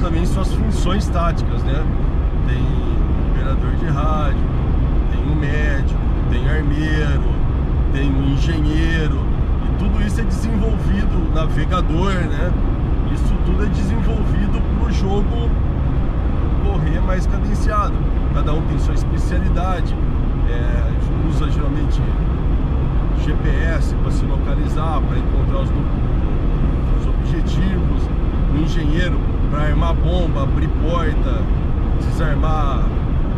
também 0.00 0.26
suas 0.26 0.52
funções 0.52 1.06
táticas, 1.08 1.62
né? 1.62 1.84
Tem 2.48 2.62
operador 3.30 3.70
de 3.76 3.86
rádio, 3.86 4.44
tem 5.10 5.30
um 5.30 5.34
médico, 5.34 6.00
tem 6.30 6.48
armeiro, 6.48 7.22
tem 7.92 8.10
um 8.10 8.32
engenheiro, 8.32 9.20
e 9.64 9.78
tudo 9.78 10.04
isso 10.04 10.20
é 10.20 10.24
desenvolvido, 10.24 11.34
navegador, 11.34 12.12
né? 12.12 12.52
Isso 13.12 13.34
tudo 13.46 13.64
é 13.64 13.66
desenvolvido 13.66 14.60
para 14.78 14.88
o 14.88 14.92
jogo 14.92 15.50
correr 16.64 17.00
mais 17.00 17.26
cadenciado. 17.26 17.94
Cada 18.34 18.52
um 18.54 18.62
tem 18.62 18.78
sua 18.78 18.94
especialidade. 18.94 19.94
É, 20.48 20.92
usa 21.28 21.50
geralmente 21.50 22.00
GPS 23.24 23.94
para 23.96 24.10
se 24.10 24.24
localizar, 24.24 25.00
para 25.02 25.18
encontrar 25.18 25.60
os, 25.60 25.70
os 27.00 27.06
objetivos. 27.06 28.02
O 28.52 28.56
engenheiro 28.56 29.18
para 29.52 29.64
armar 29.64 29.94
bomba, 29.94 30.44
abrir 30.44 30.68
porta, 30.82 31.42
desarmar, 32.00 32.84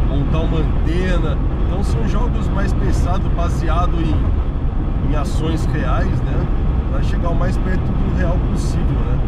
montar 0.09 0.39
uma 0.39 0.59
antena. 0.59 1.37
Então 1.67 1.83
são 1.83 2.09
jogos 2.09 2.49
mais 2.51 2.73
pensados, 2.73 3.27
baseados 3.33 4.01
em, 4.01 5.11
em 5.11 5.17
ações 5.17 5.67
reais, 5.67 6.21
né? 6.21 6.47
Para 6.93 7.03
chegar 7.03 7.31
o 7.31 7.35
mais 7.35 7.59
perto 7.59 7.81
do 7.81 8.17
real 8.17 8.39
possível, 8.53 8.87
né? 8.87 9.19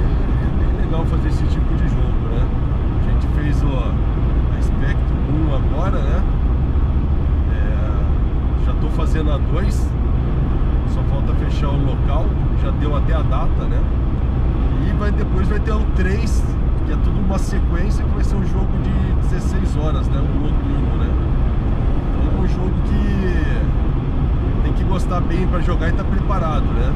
É, 0.00 0.64
é 0.64 0.64
bem 0.64 0.86
legal 0.86 1.04
fazer 1.04 1.28
esse 1.28 1.44
tipo 1.44 1.74
de 1.74 1.86
jogo, 1.90 2.28
né? 2.30 2.48
A 2.98 3.10
gente 3.10 3.26
fez 3.34 3.62
o, 3.62 3.66
a 3.68 4.62
Spectrum 4.62 5.50
1 5.50 5.54
agora, 5.54 5.98
né? 5.98 6.22
É, 7.52 8.64
já 8.64 8.72
tô 8.80 8.88
fazendo 8.88 9.30
a 9.30 9.36
2, 9.36 9.90
só 10.88 11.02
falta 11.02 11.34
fechar 11.34 11.68
o 11.68 11.84
local, 11.84 12.24
já 12.62 12.70
deu 12.70 12.96
até 12.96 13.12
a 13.12 13.20
data, 13.20 13.64
né? 13.68 14.01
E 14.86 14.92
vai, 14.98 15.10
depois 15.12 15.48
vai 15.48 15.60
ter 15.60 15.72
o 15.72 15.84
3, 15.96 16.44
que 16.86 16.92
é 16.92 16.96
tudo 16.96 17.20
uma 17.20 17.38
sequência, 17.38 18.04
que 18.04 18.10
vai 18.14 18.24
ser 18.24 18.36
um 18.36 18.44
jogo 18.46 18.70
de 18.82 19.28
16 19.28 19.76
horas, 19.76 20.08
né? 20.08 20.18
Um 20.20 20.40
noturno, 20.40 20.96
né? 20.98 21.10
Então 22.18 22.38
é 22.38 22.42
um 22.42 22.48
jogo 22.48 22.74
que 22.84 24.62
tem 24.64 24.72
que 24.72 24.84
gostar 24.84 25.20
bem 25.20 25.46
para 25.46 25.60
jogar 25.60 25.88
e 25.88 25.90
estar 25.90 26.04
preparado, 26.04 26.64
né? 26.64 26.92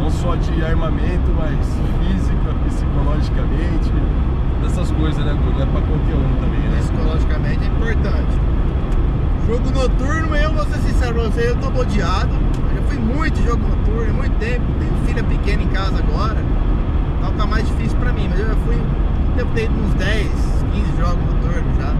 Não 0.00 0.10
só 0.10 0.34
de 0.36 0.64
armamento, 0.64 1.30
mas 1.36 1.58
física, 2.00 2.54
psicologicamente, 2.66 3.92
essas 4.64 4.90
coisas, 4.92 5.24
né, 5.24 5.34
Bruno? 5.34 5.62
É 5.62 5.66
pra 5.66 5.80
qualquer 5.80 6.14
um 6.14 6.40
também, 6.40 6.60
né? 6.60 6.78
psicologicamente 6.80 7.64
é 7.64 7.66
importante. 7.66 8.40
Jogo 9.46 9.70
noturno, 9.70 10.36
eu 10.36 10.52
vou 10.52 10.64
ser 10.66 10.78
sincero 10.78 11.14
pra 11.14 11.22
você, 11.24 11.50
eu 11.50 11.56
tô 11.56 11.70
bodeado. 11.70 12.30
Eu 12.32 12.76
já 12.76 12.88
fui 12.88 12.98
muito 12.98 13.42
jogo 13.42 13.62
noturno, 13.66 14.14
muito 14.14 14.38
tempo. 14.38 14.64
Tenho 14.78 14.92
filha 15.06 15.24
pequena 15.24 15.62
em 15.62 15.68
casa 15.68 15.98
agora. 15.98 16.38
Então 17.20 17.34
tá 17.34 17.46
mais 17.46 17.68
difícil 17.68 17.98
pra 17.98 18.14
mim, 18.14 18.28
mas 18.30 18.40
eu 18.40 18.46
já 18.46 18.56
fui. 18.64 18.76
Devo 19.36 19.52
ter 19.52 19.64
ido 19.64 19.74
uns 19.74 19.92
10, 19.94 20.26
15 20.72 20.96
jogos 20.98 21.22
noturnos 21.26 21.76
já. 21.76 21.94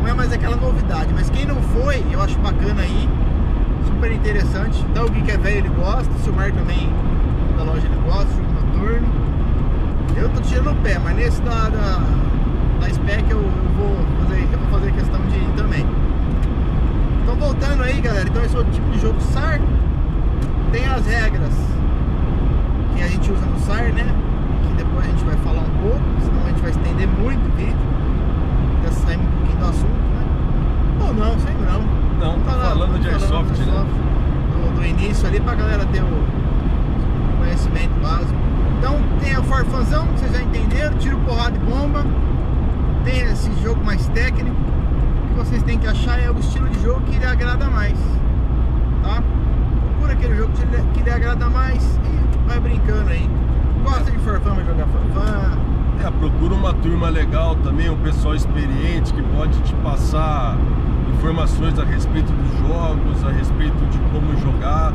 Não 0.00 0.08
é 0.08 0.12
mais 0.12 0.32
aquela 0.32 0.56
novidade, 0.56 1.14
mas 1.14 1.30
quem 1.30 1.46
não 1.46 1.62
foi, 1.62 2.04
eu 2.10 2.20
acho 2.20 2.36
bacana 2.40 2.82
aí. 2.82 3.08
Super 3.86 4.10
interessante. 4.10 4.84
Então 4.90 5.06
o 5.06 5.10
que 5.10 5.30
é 5.30 5.38
velho 5.38 5.58
ele 5.58 5.68
gosta, 5.68 6.12
o 6.12 6.18
Silmar 6.18 6.52
também 6.52 6.92
da 7.56 7.62
loja 7.62 7.86
ele 7.86 8.00
gosta, 8.04 8.26
jogo 8.26 8.52
noturno. 8.52 9.06
Eu 10.16 10.28
tô 10.30 10.40
tirando 10.40 10.72
o 10.72 10.76
pé, 10.82 10.98
mas 10.98 11.14
nesse 11.14 11.40
da, 11.42 11.68
da, 11.68 12.00
da 12.80 12.90
spec 12.90 13.30
eu, 13.30 13.38
eu 13.38 13.50
vou 13.76 13.96
fazer, 14.24 14.48
eu 14.52 14.58
vou 14.58 14.80
fazer 14.80 14.92
questão 14.92 15.20
de 15.26 15.36
ir 15.36 15.52
também. 15.56 15.86
Então 17.22 17.36
voltando 17.36 17.84
aí 17.84 18.00
galera, 18.00 18.28
então 18.28 18.44
esse 18.44 18.56
é 18.56 18.64
tipo 18.64 18.90
de 18.90 19.00
jogo 19.00 19.20
SAR. 19.32 19.60
Tem 20.72 20.84
as 20.86 21.06
regras 21.06 21.54
que 22.96 23.02
a 23.02 23.06
gente 23.06 23.30
usa 23.30 23.46
no 23.46 23.60
SAR, 23.60 23.92
né? 23.92 24.25
A 24.98 25.02
gente 25.02 25.24
vai 25.24 25.36
falar 25.36 25.60
um 25.60 25.82
pouco, 25.82 26.02
senão 26.24 26.44
a 26.44 26.48
gente 26.48 26.60
vai 26.60 26.70
estender 26.70 27.08
muito 27.08 27.46
o 27.46 27.56
vídeo. 27.56 27.76
Já 28.84 28.92
saímos 28.92 29.26
um 29.26 29.30
pouquinho 29.30 29.58
do 29.58 29.64
assunto, 29.64 29.86
né? 29.86 31.06
Ou 31.06 31.14
não, 31.14 31.38
sempre 31.38 31.64
não. 31.66 32.06
Não, 32.18 32.40
tá 32.40 32.52
falando 32.52 33.00
de 33.00 33.08
airsoft, 33.08 33.52
do 33.52 33.66
né? 33.66 33.86
Do, 34.52 34.76
do 34.76 34.86
início 34.86 35.28
ali 35.28 35.40
pra 35.40 35.54
galera 35.54 35.84
ter 35.86 36.02
o 36.02 36.36
conhecimento 37.38 38.00
básico. 38.00 38.34
Então 38.78 39.02
tem 39.20 39.36
o 39.38 39.42
farfanzão, 39.44 40.06
vocês 40.06 40.32
já 40.32 40.42
entenderam, 40.42 40.96
tiro, 40.98 41.18
porrada 41.18 41.56
e 41.56 41.58
bomba. 41.58 42.04
Tem 43.04 43.20
esse 43.20 43.50
jogo 43.62 43.84
mais 43.84 44.06
técnico. 44.08 44.56
O 44.56 45.28
que 45.28 45.34
vocês 45.34 45.62
têm 45.62 45.78
que 45.78 45.86
achar 45.86 46.18
é 46.18 46.30
o 46.30 46.38
estilo 46.38 46.68
de 46.68 46.82
jogo 46.82 47.00
que 47.02 47.18
lhe 47.18 47.26
agrada 47.26 47.66
mais. 47.66 47.98
Tá? 49.02 49.22
Procura 49.90 50.12
aquele 50.12 50.36
jogo 50.36 50.52
que 50.52 50.64
lhe, 50.64 50.82
que 50.94 51.02
lhe 51.02 51.10
agrada 51.10 51.48
mais 51.48 51.82
e 51.84 52.48
vai 52.48 52.60
brincando 52.60 53.10
aí. 53.10 53.30
Gosta 53.86 54.10
de 54.10 54.18
farfã, 54.18 54.50
vai 54.54 54.64
jogar 54.64 54.86
farfã. 54.86 55.58
É, 56.04 56.10
procura 56.10 56.54
uma 56.54 56.74
turma 56.74 57.08
legal 57.08 57.54
também, 57.56 57.88
um 57.88 57.96
pessoal 57.96 58.34
experiente 58.34 59.12
que 59.12 59.22
pode 59.22 59.58
te 59.62 59.72
passar 59.76 60.56
informações 61.14 61.78
a 61.78 61.84
respeito 61.84 62.30
dos 62.32 62.58
jogos, 62.68 63.24
a 63.24 63.30
respeito 63.30 63.76
de 63.90 63.98
como 64.12 64.36
jogar. 64.40 64.92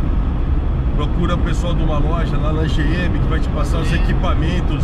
Procura 0.95 1.35
o 1.35 1.37
pessoal 1.39 1.73
de 1.73 1.83
uma 1.83 1.97
loja 1.97 2.37
lá 2.37 2.53
na 2.53 2.63
GM 2.63 3.19
que 3.19 3.27
vai 3.29 3.39
te 3.39 3.49
passar 3.49 3.79
os 3.79 3.91
equipamentos 3.91 4.83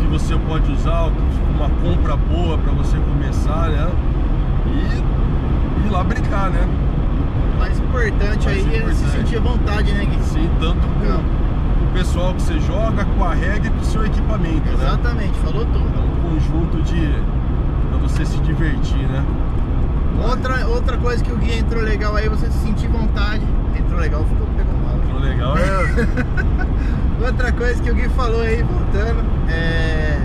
que 0.00 0.06
você 0.08 0.36
pode 0.36 0.70
usar, 0.72 1.10
uma 1.54 1.70
compra 1.80 2.16
boa 2.16 2.58
para 2.58 2.72
você 2.72 2.96
começar, 2.98 3.68
né? 3.70 3.88
E 4.66 5.86
ir 5.86 5.90
lá 5.90 6.04
brincar, 6.04 6.50
né? 6.50 6.68
O 7.56 7.58
mais 7.60 7.78
importante 7.78 8.44
Mais 8.44 8.46
aí 8.48 8.58
é 8.58 8.60
se 8.62 8.76
importante. 8.76 9.10
sentir 9.12 9.36
à 9.36 9.40
vontade, 9.40 9.92
né, 9.92 10.04
Gui? 10.04 10.22
Sim, 10.24 10.50
tanto 10.60 10.80
com 10.80 11.04
Não. 11.06 11.20
o 11.20 11.41
pessoal 11.92 12.34
que 12.34 12.42
você 12.42 12.58
joga, 12.60 13.04
com 13.04 13.24
a 13.24 13.34
regra 13.34 13.66
e 13.68 13.70
com 13.70 13.80
o 13.80 13.84
seu 13.84 14.04
equipamento, 14.04 14.66
né? 14.66 14.74
Exatamente, 14.74 15.38
falou 15.40 15.62
É 15.62 15.66
tudo. 15.66 15.78
um 15.78 16.30
conjunto 16.30 16.82
de. 16.82 17.12
pra 17.90 17.98
você 17.98 18.24
se 18.24 18.38
divertir, 18.38 18.98
né? 19.08 19.24
Outra, 20.28 20.66
outra 20.68 20.96
coisa 20.98 21.22
que 21.24 21.32
o 21.32 21.36
Gui 21.36 21.58
entrou 21.58 21.82
legal 21.82 22.14
aí, 22.16 22.28
você 22.28 22.46
se 22.50 22.58
sentir 22.58 22.88
vontade. 22.88 23.42
Entrou 23.78 23.98
legal, 23.98 24.24
ficou 24.24 24.46
pegou 24.56 24.74
mal. 24.74 25.16
O 25.16 25.18
legal 25.20 25.56
é. 25.56 27.24
Outra 27.26 27.52
coisa 27.52 27.80
que 27.82 27.90
o 27.90 27.94
Gui 27.94 28.08
falou 28.10 28.40
aí, 28.42 28.62
voltando, 28.62 29.22
é 29.48 30.18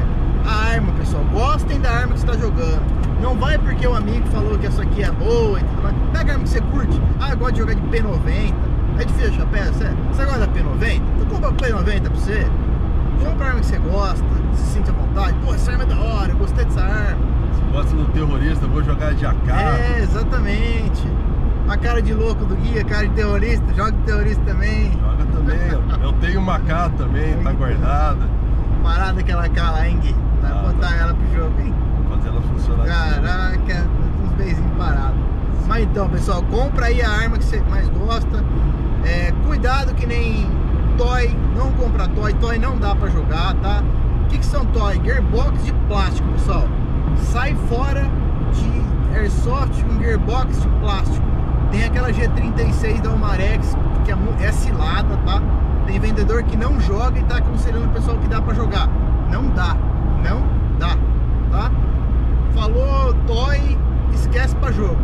a 0.45 0.73
arma, 0.73 0.91
pessoal. 0.93 1.23
Gostem 1.31 1.79
da 1.79 1.91
arma 1.91 2.13
que 2.13 2.19
você 2.19 2.25
está 2.25 2.37
jogando. 2.37 2.81
Não 3.21 3.35
vai 3.35 3.57
porque 3.57 3.87
o 3.87 3.95
amigo 3.95 4.25
falou 4.27 4.57
que 4.59 4.67
essa 4.67 4.83
aqui 4.83 5.03
é 5.03 5.11
boa 5.11 5.59
e 5.59 5.63
tudo 5.63 5.83
mais. 5.83 5.95
Pega 6.13 6.31
a 6.31 6.33
arma 6.33 6.43
que 6.43 6.49
você 6.49 6.61
curte. 6.61 7.01
Ah, 7.19 7.31
eu 7.31 7.37
gosto 7.37 7.53
de 7.53 7.59
jogar 7.59 7.73
de 7.75 7.81
P90. 7.81 8.53
É 8.99 9.05
difícil, 9.05 9.33
chapéu. 9.33 9.65
Você, 9.65 9.87
você 10.11 10.25
gosta 10.25 10.39
da 10.39 10.47
P90? 10.47 11.01
Tu 11.19 11.25
compra 11.27 11.49
a 11.49 11.53
P90 11.53 12.01
pra 12.01 12.09
você. 12.09 12.47
Compra 13.23 13.45
a 13.45 13.49
arma 13.49 13.59
que 13.59 13.65
você 13.65 13.77
gosta, 13.79 14.25
se 14.53 14.73
sente 14.73 14.89
à 14.89 14.93
vontade. 14.93 15.37
Pô, 15.45 15.53
essa 15.53 15.71
arma 15.71 15.83
é 15.83 15.87
da 15.87 15.99
hora, 15.99 16.31
eu 16.31 16.37
gostei 16.37 16.65
dessa 16.65 16.81
arma. 16.81 17.17
Você 17.53 17.71
gosta 17.71 17.95
do 17.95 18.05
terrorista, 18.05 18.67
vou 18.67 18.83
jogar 18.83 19.13
de 19.13 19.25
AK. 19.25 19.49
É, 19.49 19.99
exatamente. 20.01 21.07
A 21.67 21.77
cara 21.77 22.01
de 22.01 22.13
louco 22.13 22.45
do 22.45 22.55
guia, 22.55 22.83
cara 22.85 23.07
de 23.07 23.13
terrorista, 23.13 23.73
joga 23.73 23.91
de 23.91 24.03
terrorista 24.03 24.43
também. 24.45 24.91
Joga 24.93 25.25
também. 25.25 26.03
eu 26.03 26.13
tenho 26.13 26.39
uma 26.39 26.55
AK 26.55 26.93
também, 26.97 27.37
tá 27.43 27.51
guardada. 27.51 28.29
Parada 28.81 29.19
aquela 29.19 29.49
K 29.49 29.71
lá, 29.71 29.87
hein, 29.87 29.99
Gui? 29.99 30.15
Vai 30.41 30.51
ah, 30.51 30.63
botar 30.67 30.87
tá. 30.87 30.95
ela 30.95 31.13
pro 31.13 31.35
jogo, 31.35 31.59
hein? 31.59 31.73
Fazer 32.09 32.29
ela 32.29 32.41
funcionar. 32.41 32.85
Caraca, 32.85 33.85
uns 34.23 34.31
beijinhos 34.37 34.77
parados. 34.77 35.19
Mas 35.67 35.83
então, 35.83 36.09
pessoal, 36.09 36.41
compra 36.43 36.85
aí 36.85 37.01
a 37.01 37.09
arma 37.09 37.37
que 37.37 37.43
você 37.43 37.59
mais 37.69 37.89
gosta. 37.89 38.43
É, 39.07 39.31
cuidado 39.45 39.93
que 39.95 40.05
nem 40.05 40.45
toy, 40.97 41.33
não 41.55 41.71
compra 41.71 42.09
toy, 42.09 42.33
toy 42.33 42.59
não 42.59 42.77
dá 42.77 42.93
pra 42.93 43.07
jogar, 43.09 43.53
tá? 43.55 43.81
O 44.23 44.27
que, 44.27 44.37
que 44.37 44.45
são 44.45 44.65
toy? 44.65 44.99
Gearbox 45.01 45.63
de 45.63 45.71
plástico, 45.87 46.27
pessoal. 46.33 46.65
Sai 47.15 47.55
fora 47.69 48.05
de 48.51 49.17
airsoft 49.17 49.81
com 49.81 50.03
gearbox 50.03 50.61
de 50.61 50.67
plástico. 50.81 51.25
Tem 51.71 51.85
aquela 51.85 52.11
G36 52.11 53.01
da 53.01 53.09
Almarex, 53.11 53.77
que 54.03 54.11
é, 54.11 54.45
é 54.45 54.51
cilada, 54.51 55.15
tá? 55.25 55.41
Tem 55.85 55.99
vendedor 56.01 56.43
que 56.43 56.57
não 56.57 56.77
joga 56.81 57.17
e 57.17 57.23
tá 57.23 57.37
aconselhando 57.37 57.85
o 57.85 57.89
pessoal 57.89 58.17
que 58.17 58.27
dá 58.27 58.41
pra 58.41 58.53
jogar. 58.53 58.89
Não 59.31 59.47
dá, 59.51 59.77
não 60.21 60.43
dá, 60.77 60.97
tá? 61.49 61.71
Falou 62.53 63.13
toy, 63.25 63.77
esquece 64.13 64.53
pra 64.57 64.69
jogo. 64.73 64.97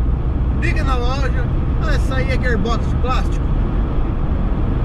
Liga 0.59 0.83
na 0.83 0.97
loja, 0.97 1.45
ah, 1.81 1.93
essa 1.95 2.15
aí 2.15 2.31
é 2.31 2.37
gearbox 2.37 2.85
de 2.89 2.95
plástico? 2.97 3.53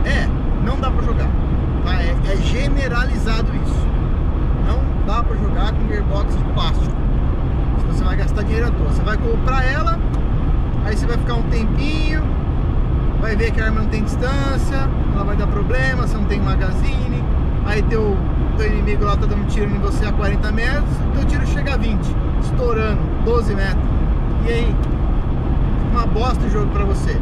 É, 0.09 0.27
não 0.65 0.81
dá 0.81 0.91
pra 0.91 1.03
jogar. 1.03 1.29
Tá? 1.85 2.03
É, 2.03 2.17
é 2.33 2.37
generalizado 2.37 3.51
isso. 3.55 3.87
Não 4.67 4.81
dá 5.07 5.23
pra 5.23 5.37
jogar 5.37 5.73
com 5.73 5.87
gearbox 5.87 6.37
de 6.37 6.45
plástico. 6.55 6.97
Você 7.89 8.03
vai 8.03 8.17
gastar 8.17 8.43
dinheiro 8.43 8.69
à 8.69 8.71
toa. 8.71 8.89
Você 8.89 9.03
vai 9.03 9.17
comprar 9.17 9.65
ela, 9.65 9.99
aí 10.85 10.97
você 10.97 11.07
vai 11.07 11.19
ficar 11.19 11.35
um 11.35 11.43
tempinho, 11.45 12.23
vai 13.21 13.37
ver 13.37 13.51
que 13.51 13.61
a 13.61 13.67
arma 13.67 13.81
não 13.81 13.89
tem 13.89 14.03
distância, 14.05 14.89
ela 15.15 15.25
vai 15.25 15.37
dar 15.37 15.47
problema, 15.47 16.07
você 16.07 16.17
não 16.17 16.25
tem 16.25 16.41
magazine, 16.41 17.25
aí 17.67 17.83
teu, 17.83 18.17
teu 18.57 18.67
inimigo 18.67 19.05
lá 19.05 19.17
tá 19.17 19.27
dando 19.27 19.47
tiro 19.49 19.71
em 19.71 19.79
você 19.79 20.07
a 20.07 20.13
40 20.13 20.53
metros, 20.53 20.97
teu 21.15 21.25
tiro 21.25 21.47
chega 21.47 21.75
a 21.75 21.77
20, 21.77 21.99
estourando, 22.43 23.01
12 23.25 23.55
metros. 23.55 23.85
E 24.47 24.53
aí? 24.53 24.77
Uma 25.91 26.07
bosta 26.07 26.45
o 26.45 26.51
jogo 26.51 26.71
pra 26.71 26.85
você. 26.85 27.21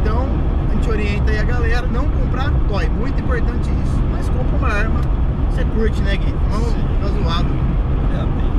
Então, 0.00 0.28
a 0.72 0.74
gente 0.74 0.88
orienta 0.88 1.30
aí 1.30 1.38
a 1.38 1.44
galera 1.44 1.86
não 1.86 2.08
comprar 2.08 2.50
toy, 2.66 2.88
muito 2.88 3.20
importante 3.20 3.70
isso. 3.84 4.02
Mas 4.10 4.28
compra 4.30 4.56
uma 4.56 4.68
arma, 4.68 5.00
você 5.50 5.64
curte, 5.64 6.00
né, 6.02 6.16
Gui? 6.16 6.34
Não 6.50 6.60
tá 7.00 7.08
zoado. 7.08 7.48
É, 8.14 8.20
tem 8.20 8.52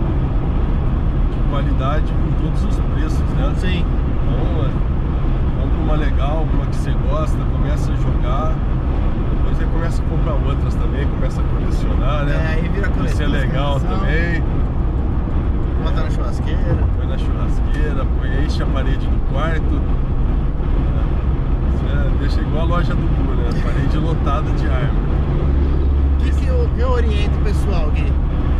de 1.31 1.49
qualidade 1.49 2.13
com 2.13 2.45
todos 2.45 2.63
os 2.65 2.75
preços, 2.93 3.19
né? 3.35 3.53
Sim. 3.57 3.85
Então, 4.23 4.65
é, 4.65 5.61
compra 5.61 5.79
uma 5.83 5.95
legal, 5.95 6.47
uma 6.53 6.65
que 6.67 6.75
você 6.75 6.91
gosta, 7.09 7.37
começa 7.51 7.91
a 7.91 7.95
jogar. 7.95 8.53
Depois 9.37 9.57
você 9.57 9.65
começa 9.65 10.01
a 10.01 10.05
comprar 10.05 10.33
outras 10.33 10.75
também, 10.75 11.07
começa 11.07 11.41
a 11.41 11.43
colecionar, 11.43 12.25
né? 12.25 12.33
É, 12.33 12.53
aí 12.53 12.69
vira 12.69 12.89
coleção. 12.89 13.25
Isso 13.25 13.35
é 13.35 13.39
legal 13.39 13.79
também. 13.79 14.43
Bota 15.83 16.03
na 16.03 16.09
churrasqueira. 16.11 16.77
Põe 16.95 17.07
na 17.07 17.17
churrasqueira, 17.17 18.05
põe 18.19 18.29
aí 18.29 18.47
a 18.61 18.65
parede 18.67 19.07
do 19.07 19.33
quarto. 19.33 20.02
Deixa 22.23 22.39
igual 22.39 22.63
a 22.63 22.67
loja 22.77 22.95
do 22.95 23.01
Gu, 23.01 23.35
né? 23.35 23.49
Parede 23.65 23.97
lotada 23.97 24.49
de 24.51 24.65
arma. 24.65 24.97
O 26.13 26.23
que, 26.23 26.31
que 26.31 26.47
eu, 26.47 26.69
eu 26.77 26.89
oriento 26.91 27.37
o 27.37 27.43
pessoal? 27.43 27.91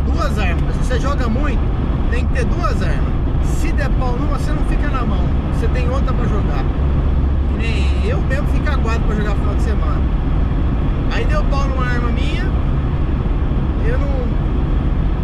Duas 0.04 0.38
armas. 0.38 0.76
Se 0.76 0.84
você 0.84 1.00
joga 1.00 1.30
muito, 1.30 1.58
tem 2.10 2.26
que 2.26 2.34
ter 2.34 2.44
duas 2.44 2.82
armas. 2.82 3.14
Se 3.42 3.72
der 3.72 3.88
pau 3.98 4.18
numa, 4.18 4.38
você 4.38 4.52
não 4.52 4.62
fica 4.66 4.90
na 4.90 5.02
mão. 5.02 5.24
Você 5.54 5.66
tem 5.68 5.88
outra 5.88 6.12
pra 6.12 6.26
jogar. 6.26 6.62
Que 7.48 7.56
nem 7.56 8.06
eu 8.06 8.20
mesmo 8.20 8.46
fico 8.48 8.68
aguado 8.68 9.02
pra 9.04 9.16
jogar 9.16 9.34
final 9.34 9.54
de 9.54 9.62
semana. 9.62 10.02
Aí 11.10 11.24
deu 11.24 11.42
pau 11.44 11.66
numa 11.66 11.86
arma 11.86 12.10
minha, 12.10 12.44
eu 13.86 13.98
não, 13.98 14.08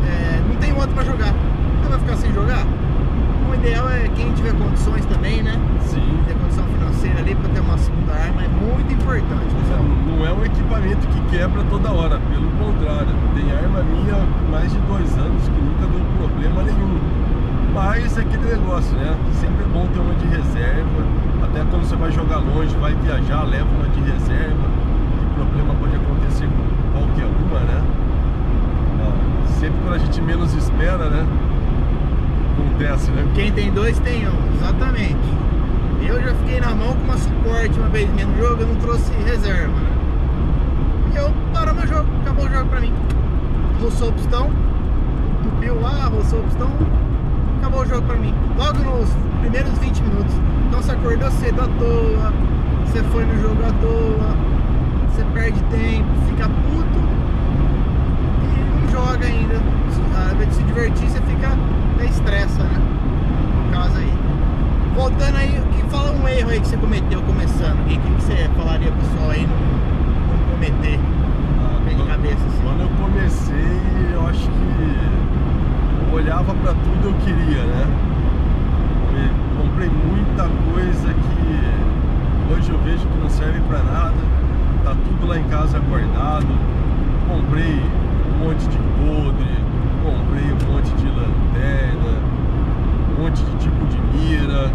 é, 0.08 0.40
não 0.48 0.56
tenho 0.56 0.76
outra 0.76 0.94
pra 0.94 1.04
jogar. 1.04 1.34
Você 1.82 1.88
vai 1.90 1.98
ficar 1.98 2.16
sem 2.16 2.32
jogar? 2.32 2.64
O 3.50 3.54
ideal 3.54 3.90
é 3.90 4.08
quem 4.14 4.32
tiver 4.34 4.52
condições 4.54 5.04
também, 5.06 5.42
né? 5.42 5.58
Sim. 5.80 6.22
Ter 6.24 6.34
condição 6.34 6.64
financeira 6.66 7.18
ali 7.18 7.34
para 7.34 7.48
ter 7.48 7.58
uma 7.58 7.76
segunda 7.78 8.12
arma 8.12 8.44
é 8.44 8.48
muito 8.48 8.94
importante, 8.94 9.50
pessoal. 9.58 9.82
Não 10.06 10.24
é 10.24 10.32
um 10.32 10.44
equipamento 10.44 11.04
que 11.08 11.20
quebra 11.36 11.64
toda 11.64 11.90
hora, 11.90 12.20
pelo 12.30 12.48
contrário. 12.52 13.10
Tem 13.34 13.50
arma 13.50 13.82
minha 13.82 14.14
há 14.14 14.50
mais 14.52 14.70
de 14.70 14.78
dois 14.86 15.18
anos 15.18 15.42
que 15.42 15.60
nunca 15.60 15.84
deu 15.84 16.00
problema 16.16 16.62
nenhum. 16.62 17.00
Mas 17.74 18.16
é 18.16 18.20
aquele 18.20 18.54
negócio, 18.54 18.96
né? 18.96 19.18
Sempre 19.40 19.64
é 19.64 19.68
bom 19.68 19.84
ter 19.88 19.98
uma 19.98 20.14
de 20.14 20.26
reserva. 20.26 21.02
Até 21.42 21.64
quando 21.70 21.82
você 21.82 21.96
vai 21.96 22.12
jogar 22.12 22.38
longe, 22.38 22.72
vai 22.76 22.94
viajar, 23.02 23.42
leva 23.42 23.66
uma 23.66 23.88
de 23.88 24.00
reserva. 24.12 24.62
O 25.26 25.34
problema 25.34 25.74
pode 25.74 25.96
acontecer 25.96 26.46
com 26.46 27.00
qualquer 27.00 27.26
uma, 27.26 27.60
né? 27.66 27.82
Sempre 29.58 29.76
quando 29.82 29.94
a 29.94 29.98
gente 29.98 30.22
menos 30.22 30.54
espera, 30.54 31.10
né? 31.10 31.26
Acontece, 32.60 33.10
né? 33.10 33.26
Quem 33.34 33.52
tem 33.52 33.72
dois 33.72 33.98
tem 34.00 34.28
um, 34.28 34.54
exatamente. 34.54 35.18
Eu 36.06 36.20
já 36.22 36.34
fiquei 36.34 36.60
na 36.60 36.74
mão 36.74 36.94
com 36.94 37.04
uma 37.04 37.16
suporte 37.16 37.78
uma 37.78 37.88
vez 37.88 38.08
no 38.10 38.36
jogo, 38.38 38.62
eu 38.62 38.66
não 38.66 38.76
trouxe 38.76 39.12
reserva, 39.24 39.72
né? 39.72 39.90
E 41.12 41.16
eu 41.16 41.30
parou 41.52 41.74
meu 41.74 41.86
jogo, 41.86 42.08
acabou 42.22 42.46
o 42.46 42.50
jogo 42.50 42.68
pra 42.68 42.80
mim. 42.80 42.92
Roçou 43.80 44.08
o 44.08 44.12
pistão, 44.12 44.50
tupiu 45.42 45.80
lá, 45.80 46.06
roçou 46.06 46.40
o 46.40 46.42
pistão, 46.44 46.70
acabou 47.58 47.82
o 47.82 47.86
jogo 47.86 48.06
pra 48.06 48.16
mim. 48.16 48.34
Logo 48.56 48.78
nos 48.78 49.10
primeiros 49.40 49.76
20 49.78 50.02
minutos. 50.02 50.34
Então 50.68 50.82
você 50.82 50.92
acordou 50.92 51.30
cedo 51.32 51.60
à 51.60 51.68
toa, 51.78 52.32
você 52.86 53.02
foi 53.04 53.24
no 53.24 53.40
jogo 53.42 53.62
à 53.64 53.72
toa, 53.80 54.36
você 55.08 55.24
perde 55.34 55.60
tempo, 55.64 56.08
fica 56.28 56.48
puto 56.48 57.00
e 58.44 58.80
não 58.80 58.88
joga 58.90 59.26
ainda. 59.26 59.60
Ao 60.16 60.34
invés 60.34 60.48
de 60.48 60.54
se 60.54 60.62
divertir, 60.62 61.08
você 61.08 61.20
fica 61.22 61.56
até 62.00 62.06
estressa, 62.06 62.62
né? 62.62 62.80
No 63.66 63.72
caso 63.72 63.98
aí. 63.98 64.12
Voltando 64.94 65.36
aí, 65.36 65.62
que 65.76 65.90
fala 65.90 66.12
um 66.12 66.26
erro 66.26 66.50
aí 66.50 66.60
que 66.60 66.66
você 66.66 66.76
cometeu 66.76 67.22
começando. 67.22 67.80
O 67.80 67.84
que, 67.84 67.98
que 67.98 68.22
você 68.22 68.50
falaria 68.56 68.90
pro 68.90 69.00
pessoal 69.00 69.30
aí 69.30 69.46
não, 69.46 70.36
não 70.36 70.52
cometer? 70.54 70.98
Ah, 71.60 71.88
de 71.88 72.02
cabeça 72.08 72.46
assim. 72.46 72.62
Quando 72.62 72.80
eu 72.80 72.90
comecei, 73.00 74.14
eu 74.14 74.26
acho 74.26 74.46
que 74.46 76.08
eu 76.08 76.14
olhava 76.14 76.54
pra 76.54 76.72
tudo 76.72 77.08
eu 77.08 77.14
queria, 77.24 77.64
né? 77.64 77.86
Eu 79.12 79.62
comprei 79.62 79.90
muita 79.90 80.48
coisa 80.72 81.12
que 81.12 82.52
hoje 82.54 82.70
eu 82.70 82.78
vejo 82.78 83.06
que 83.06 83.18
não 83.18 83.28
serve 83.28 83.60
pra 83.68 83.82
nada. 83.82 84.30
Tá 84.84 84.94
tudo 84.94 85.26
lá 85.26 85.38
em 85.38 85.44
casa 85.44 85.78
guardado. 85.80 86.48
Comprei 87.28 87.80
um 88.34 88.44
monte 88.44 88.66
de 88.66 88.78
podre, 88.98 89.60
comprei 90.02 90.52
um 90.52 90.69
monte 90.80 90.94
de 90.94 91.08
lanterna, 91.08 92.18
um 93.10 93.22
monte 93.22 93.44
de 93.44 93.56
tipo 93.58 93.84
de 93.86 94.00
mira, 94.16 94.72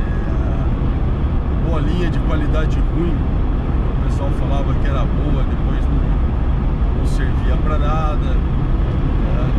é, 0.00 1.68
bolinha 1.68 2.10
de 2.10 2.18
qualidade 2.20 2.78
ruim, 2.94 3.14
o 3.14 4.06
pessoal 4.06 4.30
falava 4.30 4.72
que 4.72 4.86
era 4.86 5.00
boa, 5.00 5.44
depois 5.44 5.84
não, 5.84 6.98
não 6.98 7.06
servia 7.06 7.56
para 7.62 7.76
nada. 7.76 8.36
É, 9.28 9.50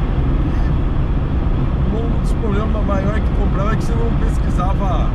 um 1.95 2.19
dos 2.19 2.33
problemas 2.33 2.83
maiores 2.83 3.23
que 3.23 3.29
comprava 3.35 3.73
é 3.73 3.75
que 3.75 3.83
você 3.83 3.93
não 3.93 4.11
pesquisava 4.25 5.11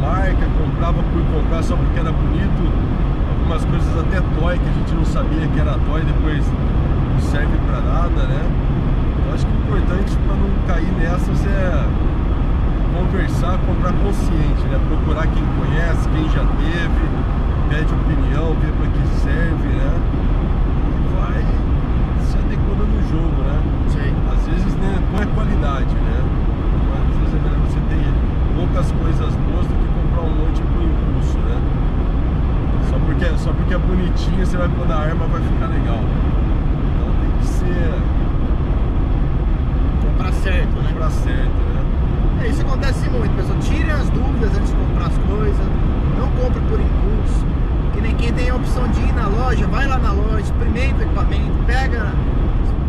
marca, 0.00 0.46
comprava 0.56 1.02
por 1.02 1.22
comprar 1.34 1.64
só 1.64 1.74
porque 1.74 1.98
era 1.98 2.12
bonito. 2.12 2.72
Algumas 3.28 3.64
coisas 3.64 3.98
até 3.98 4.20
toy 4.38 4.56
que 4.56 4.68
a 4.68 4.72
gente 4.72 4.94
não 4.94 5.04
sabia 5.04 5.48
que 5.48 5.58
era 5.58 5.72
toy, 5.72 6.00
depois 6.02 6.44
não 7.12 7.20
serve 7.20 7.58
para 7.66 7.80
nada, 7.80 8.22
né? 8.28 8.61
Eu 9.32 9.36
acho 9.36 9.46
que 9.46 9.52
o 9.52 9.78
importante 9.78 10.12
para 10.28 10.36
não 10.36 10.50
cair 10.68 10.92
nessas 11.00 11.40
é 11.46 11.88
conversar, 12.92 13.56
comprar 13.64 13.92
consciente, 14.04 14.60
né? 14.68 14.76
Procurar 14.92 15.26
quem 15.28 15.42
conhece, 15.56 16.06
quem 16.10 16.28
já 16.28 16.44
teve, 16.60 17.02
pede 17.72 17.88
opinião, 17.96 18.52
vê 18.60 18.68
para 18.76 18.92
que 18.92 19.08
serve, 19.24 19.72
né? 19.72 19.92
E 20.84 21.16
vai 21.16 21.40
se 22.28 22.36
adequando 22.36 22.84
no 22.84 23.00
jogo, 23.08 23.40
né? 23.48 23.56
Sim. 23.88 24.12
Às 24.36 24.44
vezes 24.52 24.74
né, 24.76 25.00
não 25.00 25.22
é 25.22 25.24
qualidade, 25.24 25.94
né? 25.96 26.18
Às 26.92 27.16
vezes 27.16 27.32
é 27.32 27.40
melhor 27.40 27.64
você 27.64 27.80
ter 27.88 28.12
poucas 28.52 28.92
coisas 28.92 29.32
boas 29.48 29.64
do 29.64 29.74
que 29.80 29.88
comprar 29.96 30.28
um 30.28 30.34
monte 30.44 30.60
por 30.60 30.84
impulso, 30.84 31.38
né? 31.48 31.56
Só 32.90 32.98
porque, 32.98 33.24
só 33.38 33.50
porque 33.52 33.72
é 33.72 33.78
bonitinho, 33.78 34.44
você 34.44 34.58
vai 34.58 34.68
pôr 34.68 34.86
na 34.86 34.96
arma, 34.96 35.24
vai 35.24 35.40
ficar 35.40 35.72
legal 35.72 36.04
ser 37.42 38.21
comprar 40.22 40.32
certo, 40.32 40.80
né? 40.80 40.88
Comprar 40.90 41.10
certo, 41.10 41.50
né? 41.74 42.44
É, 42.44 42.48
isso 42.48 42.60
acontece 42.62 43.10
muito, 43.10 43.34
pessoal. 43.34 43.58
Tirem 43.58 43.90
as 43.90 44.08
dúvidas 44.10 44.56
antes 44.56 44.70
de 44.70 44.76
comprar 44.76 45.06
as 45.06 45.18
coisas. 45.18 45.66
Não 46.18 46.28
compre 46.40 46.60
por 46.68 46.80
impulso. 46.80 47.46
Que 47.92 48.00
nem 48.00 48.14
quem 48.14 48.32
tem 48.32 48.50
a 48.50 48.54
opção 48.54 48.86
de 48.88 49.00
ir 49.00 49.12
na 49.14 49.26
loja, 49.26 49.66
vai 49.66 49.86
lá 49.86 49.98
na 49.98 50.12
loja, 50.12 50.40
experimenta 50.40 51.00
o 51.00 51.02
equipamento, 51.02 51.64
pega, 51.66 52.12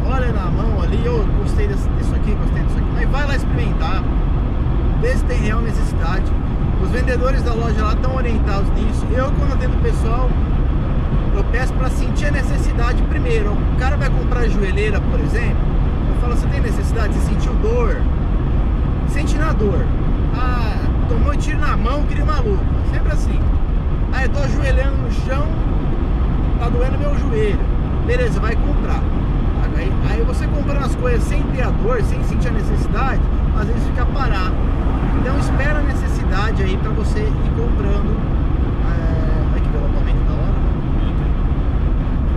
olha 0.05 0.31
na 0.31 0.45
mão 0.45 0.81
ali, 0.81 1.03
eu 1.05 1.21
oh, 1.21 1.43
gostei 1.43 1.67
desse, 1.67 1.89
disso 1.89 2.15
aqui, 2.15 2.33
gostei 2.35 2.63
disso 2.63 2.77
aqui. 2.77 2.87
Mas 2.93 3.09
vai 3.09 3.27
lá 3.27 3.35
experimentar. 3.35 4.03
Vê 5.01 5.15
se 5.15 5.25
tem 5.25 5.39
real 5.39 5.61
necessidade. 5.61 6.31
Os 6.81 6.89
vendedores 6.91 7.41
da 7.41 7.53
loja 7.53 7.83
lá 7.83 7.93
estão 7.93 8.15
orientados 8.15 8.69
nisso. 8.71 9.05
Eu, 9.11 9.31
quando 9.33 9.53
atendo 9.53 9.75
o 9.75 9.81
pessoal, 9.81 10.29
eu 11.35 11.43
peço 11.45 11.73
para 11.73 11.89
sentir 11.89 12.27
a 12.27 12.31
necessidade 12.31 13.01
primeiro. 13.03 13.51
O 13.51 13.79
cara 13.79 13.97
vai 13.97 14.09
comprar 14.09 14.47
joelheira, 14.47 15.01
por 15.01 15.19
exemplo, 15.19 15.72
eu 16.13 16.21
falo, 16.21 16.35
você 16.35 16.47
tem 16.47 16.61
necessidade? 16.61 17.13
Você 17.13 17.33
sentiu 17.33 17.53
dor? 17.55 17.97
Sente 19.09 19.37
na 19.37 19.53
dor. 19.53 19.85
Ah, 20.35 20.77
tomou 21.09 21.33
um 21.33 21.37
tiro 21.37 21.59
na 21.59 21.75
mão, 21.77 22.03
queria 22.03 22.23
uma 22.23 22.39
luva. 22.39 22.63
Sempre 22.91 23.11
assim. 23.11 23.39
Ah, 24.11 24.23
eu 24.23 24.29
tô 24.29 24.39
ajoelhando 24.39 24.97
no 24.97 25.11
chão, 25.11 25.47
tá 26.59 26.69
doendo 26.69 26.97
meu 26.99 27.17
joelho. 27.17 27.59
Beleza, 28.05 28.39
vai 28.39 28.55
comprar. 28.55 29.01
Aí, 29.75 29.91
aí 30.09 30.21
você 30.21 30.45
comprando 30.47 30.85
as 30.85 30.95
coisas 30.95 31.23
sem 31.23 31.41
ter 31.43 31.63
a 31.63 31.69
dor, 31.71 32.01
sem 32.03 32.23
sentir 32.25 32.49
a 32.49 32.51
necessidade, 32.51 33.21
às 33.59 33.67
vezes 33.67 33.83
fica 33.85 34.05
parado. 34.05 34.55
Então 35.19 35.37
espera 35.39 35.79
a 35.79 35.81
necessidade 35.81 36.61
aí 36.61 36.77
para 36.77 36.91
você 36.91 37.19
ir 37.19 37.51
comprando. 37.57 38.15
É... 38.85 39.57
Aqui 39.57 39.67
pelo 39.69 39.85
aumento 39.85 40.23
da 40.27 40.33
hora. 40.33 40.51
Né? 40.51 41.17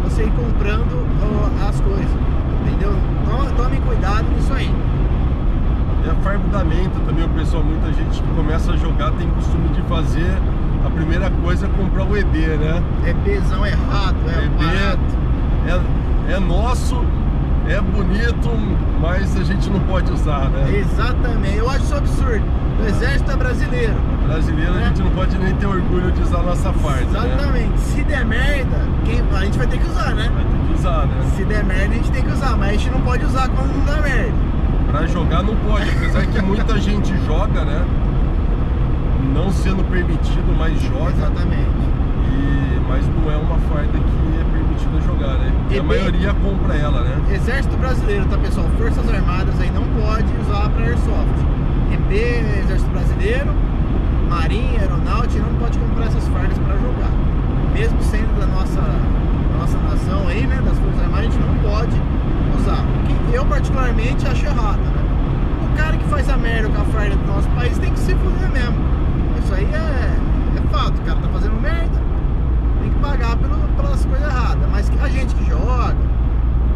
Você 0.04 0.22
ir 0.24 0.32
comprando 0.32 1.06
ó, 1.22 1.68
as 1.68 1.80
coisas. 1.80 2.35
Entendeu? 2.66 2.94
Tome, 3.24 3.52
tome 3.52 3.80
cuidado 3.80 4.26
nisso 4.34 4.52
aí. 4.52 4.72
Até 6.00 6.14
fardamento 6.22 7.00
também, 7.06 7.24
o 7.24 7.28
pessoal, 7.30 7.62
muita 7.62 7.92
gente 7.92 8.22
que 8.22 8.28
começa 8.34 8.72
a 8.72 8.76
jogar 8.76 9.12
tem 9.12 9.28
costume 9.30 9.68
de 9.70 9.82
fazer 9.82 10.30
a 10.86 10.90
primeira 10.90 11.28
coisa 11.42 11.66
é 11.66 11.68
comprar 11.70 12.04
o 12.04 12.16
EB, 12.16 12.38
né? 12.58 12.82
EBzão 13.04 13.66
errado, 13.66 14.16
é 14.28 14.44
EB 14.44 15.26
é, 15.68 16.34
é 16.34 16.38
nosso, 16.38 17.04
é 17.68 17.80
bonito, 17.80 18.48
mas 19.00 19.36
a 19.36 19.42
gente 19.42 19.68
não 19.68 19.80
pode 19.80 20.12
usar, 20.12 20.48
né? 20.50 20.78
Exatamente, 20.78 21.56
eu 21.56 21.68
acho 21.68 21.84
isso 21.84 21.94
absurdo. 21.96 22.44
O 22.80 22.86
exército 22.86 23.30
é 23.30 23.36
brasileiro. 23.36 23.94
Brasileiro 24.26 24.74
né? 24.74 24.84
a 24.84 24.88
gente 24.88 25.02
não 25.02 25.10
pode 25.10 25.36
nem 25.38 25.54
ter 25.56 25.66
orgulho 25.66 26.12
de 26.12 26.22
usar 26.22 26.38
a 26.38 26.42
nossa 26.42 26.72
farda. 26.74 27.20
Né? 27.20 27.34
Exatamente. 27.34 27.68
Né? 27.68 27.76
Se 27.78 28.02
der 28.04 28.24
merda, 28.24 28.76
quem... 29.04 29.22
a 29.34 29.44
gente 29.44 29.58
vai 29.58 29.66
ter 29.66 29.78
que 29.78 29.88
usar, 29.88 30.14
né? 30.14 30.30
Usar, 30.86 31.06
né? 31.06 31.32
Se 31.36 31.44
der 31.44 31.64
merda, 31.64 31.94
a 31.94 31.96
gente 31.96 32.12
tem 32.12 32.22
que 32.22 32.30
usar, 32.30 32.56
mas 32.56 32.68
a 32.68 32.72
gente 32.74 32.90
não 32.90 33.00
pode 33.00 33.24
usar 33.24 33.48
quando 33.48 33.76
não 33.76 33.84
dá 33.84 34.00
merda. 34.00 34.32
Pra 34.88 35.04
jogar 35.08 35.42
não 35.42 35.56
pode, 35.56 35.90
apesar 35.90 36.24
que 36.26 36.40
muita 36.40 36.78
gente 36.78 37.12
joga, 37.26 37.64
né? 37.64 37.84
Não 39.34 39.50
sendo 39.50 39.82
permitido, 39.90 40.56
mas 40.56 40.80
joga. 40.80 41.10
Exatamente. 41.10 41.86
E... 42.30 42.80
Mas 42.88 43.04
não 43.08 43.32
é 43.32 43.36
uma 43.36 43.58
farda 43.68 43.98
que 43.98 44.40
é 44.40 44.44
permitida 44.52 45.00
jogar, 45.00 45.34
né? 45.38 45.52
E 45.72 45.78
a 45.80 45.82
maioria 45.82 46.32
compra 46.34 46.74
ela, 46.76 47.02
né? 47.02 47.34
Exército 47.34 47.76
Brasileiro, 47.76 48.24
tá 48.26 48.38
pessoal? 48.38 48.68
Forças 48.78 49.12
Armadas 49.12 49.60
aí 49.60 49.72
não 49.72 49.82
pode 50.00 50.28
usar 50.40 50.70
pra 50.70 50.84
Airsoft. 50.84 51.34
EB, 51.92 52.60
Exército 52.62 52.90
Brasileiro, 52.92 53.52
Marinha, 54.28 54.82
Aeronáutica, 54.82 55.42
não 55.42 55.58
pode 55.58 55.76
comprar 55.80 56.06
essas 56.06 56.28
fardas 56.28 56.56
para 56.58 56.76
jogar. 56.76 57.10
Mesmo 57.74 58.00
sendo 58.02 58.38
da 58.38 58.46
nossa, 58.46 58.80
nossa 59.66 59.78
nação 59.78 60.28
aí, 60.28 60.46
né, 60.46 60.62
das 60.64 60.78
Forças 60.78 61.02
Armadas, 61.02 61.26
a 61.26 61.30
gente 61.30 61.38
não 61.40 61.54
pode 61.70 62.02
usar. 62.60 62.84
O 62.84 63.30
que 63.30 63.34
eu 63.34 63.44
particularmente 63.46 64.26
acho 64.26 64.46
errado, 64.46 64.78
né? 64.78 65.02
O 65.64 65.76
cara 65.76 65.96
que 65.96 66.04
faz 66.04 66.28
a 66.28 66.36
merda 66.36 66.68
com 66.68 66.80
a 66.80 66.84
farda 66.84 67.16
do 67.16 67.26
nosso 67.26 67.48
país 67.50 67.76
tem 67.78 67.92
que 67.92 67.98
se 67.98 68.14
fuder 68.14 68.48
mesmo. 68.50 68.76
Isso 69.42 69.54
aí 69.54 69.64
é, 69.64 70.58
é 70.58 70.68
fato, 70.70 70.98
o 70.98 71.04
cara 71.04 71.18
tá 71.18 71.28
fazendo 71.28 71.60
merda, 71.60 72.00
tem 72.80 72.90
que 72.90 72.98
pagar 73.00 73.36
pelo, 73.36 73.56
pelas 73.76 74.04
coisas 74.04 74.26
erradas. 74.26 74.68
Mas 74.70 74.90
a 75.02 75.08
gente 75.08 75.34
que 75.34 75.50
joga, 75.50 75.96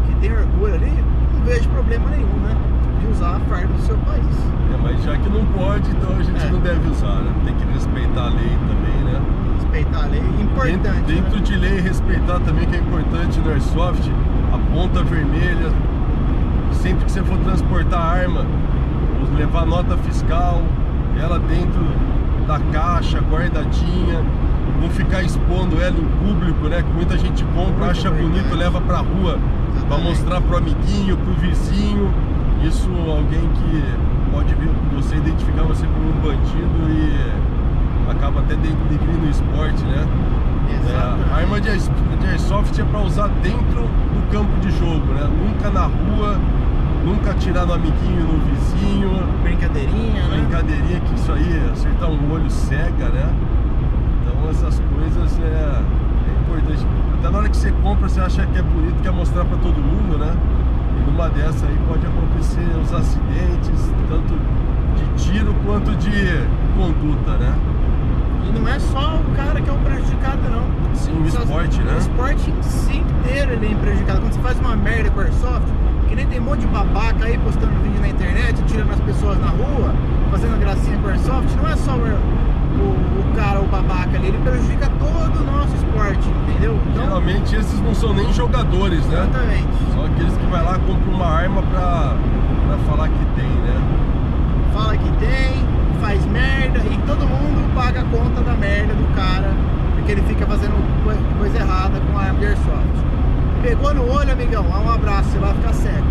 que 0.07 0.15
tem 0.15 0.33
orgulho 0.33 0.75
ali, 0.75 1.03
não 1.33 1.45
vejo 1.45 1.69
problema 1.69 2.09
nenhum, 2.09 2.39
né? 2.43 2.57
De 2.99 3.07
usar 3.07 3.37
a 3.37 3.39
farda 3.41 3.67
do 3.67 3.81
seu 3.83 3.97
país. 3.99 4.37
É, 4.73 4.77
mas 4.83 5.01
já 5.03 5.17
que 5.17 5.29
não 5.29 5.45
pode, 5.45 5.89
então 5.91 6.17
a 6.17 6.23
gente 6.23 6.45
é. 6.45 6.49
não 6.49 6.59
deve 6.59 6.89
usar, 6.89 7.21
né? 7.21 7.33
Tem 7.45 7.55
que 7.55 7.73
respeitar 7.73 8.25
a 8.25 8.29
lei 8.29 8.57
também, 8.67 9.03
né? 9.05 9.40
Respeitar 9.71 10.03
a 10.03 10.07
lei 10.07 10.19
é 10.19 10.41
importante. 10.41 10.77
Dentro, 10.81 11.03
dentro 11.03 11.37
né? 11.37 11.43
de 11.43 11.55
lei, 11.55 11.79
respeitar 11.79 12.39
também 12.41 12.67
que 12.67 12.75
é 12.75 12.79
importante 12.79 13.39
no 13.39 13.51
Airsoft, 13.51 14.11
a 14.51 14.57
ponta 14.75 15.01
vermelha, 15.01 15.71
sempre 16.73 17.05
que 17.05 17.11
você 17.11 17.23
for 17.23 17.37
transportar 17.37 18.01
arma, 18.01 18.45
levar 19.37 19.65
nota 19.65 19.95
fiscal, 19.97 20.61
ela 21.17 21.39
dentro 21.39 21.81
da 22.45 22.59
caixa, 22.73 23.19
guardadinha, 23.19 24.25
não 24.81 24.89
ficar 24.89 25.23
expondo 25.23 25.79
ela 25.79 25.97
em 25.97 26.27
público, 26.27 26.67
né? 26.67 26.83
Que 26.83 26.91
muita 26.91 27.17
gente 27.17 27.43
compra, 27.45 27.63
Muito 27.63 27.83
acha 27.85 28.11
bonito, 28.11 28.53
leva 28.53 28.81
pra 28.81 28.97
rua 28.97 29.39
para 29.87 29.97
mostrar 29.97 30.41
pro 30.41 30.57
amiguinho, 30.57 31.15
pro 31.15 31.33
vizinho. 31.35 32.13
Isso 32.61 32.89
alguém 33.07 33.49
que 33.55 33.83
pode 34.31 34.53
vir, 34.55 34.69
você 34.93 35.15
identificar 35.15 35.63
você 35.63 35.85
como 35.85 36.09
um 36.09 36.21
bandido 36.21 36.89
e 36.89 37.40
acaba 38.11 38.41
até 38.41 38.55
denegrindo 38.55 39.25
o 39.25 39.29
esporte, 39.29 39.83
né? 39.85 40.05
É, 40.87 41.33
a 41.33 41.37
arma 41.37 41.59
de, 41.59 41.69
de 41.69 42.27
airsoft 42.27 42.79
é 42.79 42.83
para 42.83 43.01
usar 43.01 43.27
dentro 43.41 43.81
do 43.83 44.31
campo 44.31 44.59
de 44.61 44.71
jogo, 44.71 45.13
né? 45.13 45.27
Nunca 45.27 45.69
na 45.69 45.85
rua, 45.85 46.39
nunca 47.05 47.31
atirar 47.31 47.65
no 47.65 47.73
amiguinho, 47.73 48.27
no 48.27 48.39
vizinho. 48.45 49.09
Brincadeirinha, 49.43 50.27
né? 50.27 50.37
Brincadeirinha 50.37 50.99
que 51.01 51.15
isso 51.15 51.31
aí, 51.31 51.69
acertar 51.71 52.09
um 52.09 52.31
olho 52.31 52.49
cega, 52.49 53.09
né? 53.09 53.33
Então 54.21 54.49
essas 54.49 54.81
coisas 54.93 55.39
é, 55.39 55.81
é 55.81 56.41
importante. 56.41 56.85
Até 57.19 57.29
na 57.29 57.37
hora 57.37 57.49
que 57.49 57.57
você 57.57 57.71
compra, 57.83 58.09
você 58.09 58.19
acha 58.19 58.45
que 58.45 58.57
é 58.57 58.61
bonito, 58.61 59.01
quer 59.01 59.11
mostrar 59.11 59.45
para 59.45 59.57
todo 59.57 59.75
mundo, 59.75 60.17
né? 60.17 60.33
E 60.97 61.09
numa 61.09 61.29
dessa 61.29 61.65
aí 61.65 61.77
pode 61.87 62.05
acontecer 62.05 62.67
os 62.81 62.93
acidentes, 62.93 63.93
tanto 64.09 64.33
de 64.95 65.23
tiro 65.23 65.53
quanto 65.65 65.95
de 65.95 66.11
conduta, 66.75 67.37
né? 67.37 67.53
E 68.47 68.59
não 68.59 68.67
é 68.67 68.79
só 68.79 69.15
o 69.15 69.35
cara 69.35 69.61
que 69.61 69.69
é 69.69 69.73
o 69.73 69.77
prejudicado, 69.77 70.41
não. 70.49 70.95
Sim, 70.95 71.21
o 71.21 71.27
esporte, 71.27 71.81
né? 71.81 71.93
O 71.95 71.97
esporte 71.97 72.51
em 72.51 72.63
si 72.63 72.97
inteiro 72.97 73.53
ele 73.53 73.71
é 73.71 73.75
prejudicado. 73.75 74.21
Quando 74.21 74.33
você 74.33 74.41
faz 74.41 74.59
uma 74.59 74.75
merda 74.75 75.09
com 75.11 75.21
Airsoft, 75.21 75.67
que 76.09 76.15
nem 76.15 76.27
tem 76.27 76.39
um 76.39 76.43
monte 76.43 76.61
de 76.61 76.67
babaca 76.67 77.25
aí 77.25 77.37
postando 77.37 77.71
vídeo 77.81 78.01
na 78.01 78.09
internet, 78.09 78.61
tirando 78.67 78.91
as 78.91 78.99
pessoas 79.01 79.39
na 79.39 79.47
rua, 79.47 79.93
fazendo 80.29 80.59
gracinha 80.59 80.97
com 80.97 81.07
Airsoft, 81.07 81.55
não 81.55 81.69
é 81.69 81.75
só 81.77 81.93
o, 81.93 82.01
o, 82.01 83.21
o 83.21 83.35
cara, 83.35 83.61
o 83.61 83.67
babaca 83.67 84.17
ali, 84.17 84.27
ele 84.27 84.37
prejudica 84.39 84.89
todo 84.99 85.39
o 85.39 85.43
nosso 85.45 85.75
esporte, 85.75 86.27
entendeu? 86.47 86.79
Então, 86.91 87.03
Geralmente 87.03 87.55
esses 87.55 87.79
não 87.81 87.93
são 87.95 88.13
nem 88.13 88.31
jogadores, 88.33 89.05
né? 89.07 89.27
Exatamente. 89.29 89.93
São 89.93 90.05
aqueles 90.05 90.37
que 90.37 90.45
vai 90.47 90.63
lá 90.63 90.79
compram 90.79 91.13
uma 91.13 91.27
arma 91.27 91.61
pra, 91.63 92.15
pra 92.67 92.77
falar 92.89 93.07
que 93.09 93.25
tem, 93.35 93.49
né? 93.49 93.81
Fala 94.73 94.97
que 94.97 95.11
tem, 95.17 95.65
faz 96.01 96.25
merda 96.25 96.79
e 96.79 96.97
todo 97.05 97.19
mundo 97.27 97.73
paga 97.75 98.01
a 98.01 98.03
conta 98.05 98.41
da 98.41 98.53
merda 98.55 98.93
do 98.95 99.15
cara 99.15 99.53
porque 99.93 100.13
ele 100.13 100.23
fica 100.23 100.47
fazendo 100.47 100.73
coisa 101.37 101.59
errada 101.59 102.01
com 102.11 102.17
a 102.17 102.23
airsoft. 102.23 103.05
Pegou 103.61 103.93
no 103.93 104.11
olho, 104.11 104.31
amigão, 104.31 104.65
um 104.65 104.89
abraço, 104.89 105.29
você 105.29 105.37
vai 105.37 105.53
ficar 105.53 105.73
cego. 105.73 106.07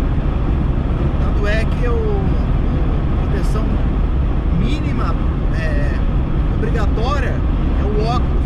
Tanto 1.19 1.45
é 1.45 1.65
que 1.65 1.83
eu, 1.83 2.21
a 3.21 3.27
proteção 3.27 3.65
mínima 4.57 5.13
é, 5.59 5.91
obrigatória 6.55 7.35
é 7.81 7.83
o 7.83 8.05
óculos. 8.05 8.43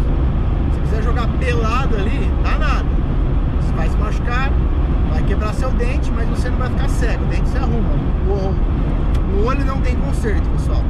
Se 0.74 0.80
quiser 0.82 1.04
jogar 1.04 1.28
pelado 1.40 1.96
ali, 1.96 2.32
dá 2.44 2.58
nada. 2.58 2.86
Você 3.62 3.72
vai 3.74 3.88
se 3.88 3.98
machucar, 3.98 4.52
vai 5.12 5.22
quebrar 5.22 5.54
seu 5.54 5.70
dente, 5.70 6.12
mas 6.12 6.28
você 6.28 6.50
não 6.50 6.58
vai 6.58 6.70
ficar 6.70 6.90
cego. 6.90 7.24
O 7.24 7.28
dente 7.28 7.48
se 7.50 7.58
arruma. 7.58 7.92
O, 8.28 9.42
o 9.42 9.46
olho 9.46 9.64
não 9.64 9.80
tem 9.82 9.96
conserto, 9.96 10.50
pessoal. 10.50 10.84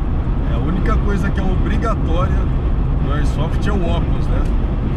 É 0.52 0.56
a 0.56 0.58
única 0.58 0.96
coisa 0.98 1.30
que 1.30 1.40
é 1.40 1.44
obrigatória 1.44 2.36
no 3.06 3.14
Airsoft 3.14 3.68
é 3.68 3.72
o 3.72 3.88
óculos, 3.88 4.28
né? 4.28 4.42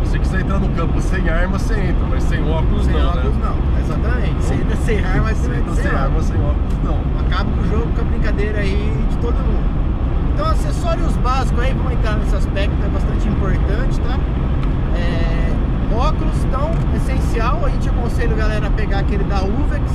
Se 0.04 0.10
você 0.10 0.18
quiser 0.18 0.40
entrar 0.40 0.58
no 0.58 0.68
campo 0.70 1.00
sem 1.00 1.28
arma, 1.28 1.58
você 1.58 1.74
entra, 1.74 2.06
mas 2.08 2.22
sem 2.24 2.42
óculos 2.42 2.84
sem 2.86 2.94
não, 2.94 3.08
óculos, 3.08 3.36
né? 3.36 3.40
não, 3.44 3.80
exatamente. 3.80 4.42
Você 4.42 4.54
entra 4.54 4.76
sem 4.76 5.04
arma, 5.04 5.34
você 5.34 5.50
entra 5.50 5.74
sem, 5.74 5.84
sem 5.84 5.92
arma, 5.92 6.22
sem 6.22 6.36
óculos 6.36 6.78
não. 6.84 6.98
Acaba 7.20 7.50
com 7.50 7.60
o 7.60 7.68
jogo, 7.68 7.92
com 7.94 8.00
a 8.00 8.04
brincadeira 8.04 8.60
aí 8.60 9.06
de 9.10 9.16
todo 9.18 9.34
mundo. 9.34 9.78
Então 10.34 10.46
acessórios 10.46 11.16
básicos 11.16 11.62
aí, 11.62 11.74
vamos 11.74 11.92
entrar 11.92 12.16
nesse 12.16 12.36
aspecto, 12.36 12.74
é 12.84 12.88
bastante 12.88 13.28
importante, 13.28 14.00
tá? 14.00 14.18
É, 14.96 15.38
óculos, 15.94 16.44
então, 16.44 16.70
essencial, 16.96 17.64
a 17.64 17.68
gente 17.70 17.88
aconselha 17.88 18.32
a 18.32 18.36
galera 18.36 18.66
a 18.68 18.70
pegar 18.70 19.00
aquele 19.00 19.24
da 19.24 19.42
Uvex. 19.42 19.92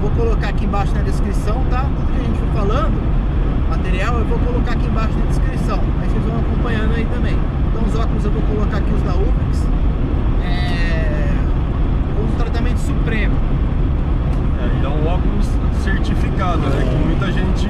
Vou 0.00 0.10
colocar 0.12 0.48
aqui 0.48 0.64
embaixo 0.64 0.94
na 0.94 1.02
descrição, 1.02 1.64
tá? 1.68 1.82
Tudo 1.82 2.12
que 2.12 2.20
a 2.20 2.24
gente 2.24 2.38
for 2.38 2.62
falando 2.62 3.25
material, 3.68 4.18
eu 4.18 4.24
vou 4.24 4.38
colocar 4.38 4.72
aqui 4.72 4.86
embaixo 4.86 5.18
na 5.18 5.26
descrição. 5.26 5.80
Aí 6.00 6.08
vocês 6.08 6.24
vão 6.24 6.38
acompanhando 6.38 6.94
aí 6.94 7.04
também. 7.06 7.36
Então 7.70 7.84
os 7.84 7.94
óculos 7.94 8.24
eu 8.24 8.30
vou 8.30 8.42
colocar 8.42 8.78
aqui 8.78 8.92
os 8.92 9.02
da 9.02 9.14
Ubex. 9.14 9.66
É... 10.44 11.32
O 12.18 12.36
tratamento 12.38 12.78
supremo. 12.78 13.34
É, 14.60 14.82
e 14.82 14.84
é 14.84 14.88
um 14.88 15.06
óculos 15.06 15.46
certificado, 15.82 16.58
né? 16.58 16.84
Que 16.88 17.06
muita 17.06 17.30
gente 17.32 17.68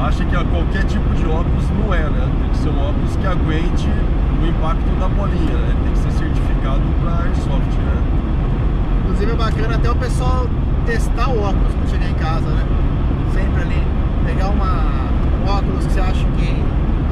acha 0.00 0.24
que 0.24 0.34
qualquer 0.44 0.84
tipo 0.84 1.14
de 1.14 1.24
óculos 1.26 1.64
não 1.70 1.92
é, 1.94 2.02
né? 2.02 2.28
Tem 2.40 2.50
que 2.50 2.58
ser 2.58 2.68
um 2.70 2.88
óculos 2.88 3.16
que 3.16 3.26
aguente 3.26 3.88
o 4.42 4.46
impacto 4.46 5.00
da 5.00 5.08
bolinha, 5.08 5.54
né? 5.54 5.76
Tem 5.84 5.92
que 5.92 5.98
ser 5.98 6.12
certificado 6.12 6.82
para 7.00 7.24
Airsoft, 7.24 7.78
né? 7.78 8.02
Inclusive 9.00 9.32
é 9.32 9.34
bacana 9.34 9.74
até 9.76 9.90
o 9.90 9.96
pessoal 9.96 10.46
testar 10.86 11.28
o 11.28 11.42
óculos 11.42 11.74
quando 11.74 11.90
chegar 11.90 12.10
em 12.10 12.14
casa, 12.14 12.48
né? 12.48 12.64
Sempre 13.32 13.62
ali, 13.62 13.86
pegar 14.26 14.48
uma, 14.48 15.08
um 15.44 15.50
óculos 15.50 15.86
que 15.86 15.92
você 15.92 16.00
acha 16.00 16.26
que. 16.36 16.62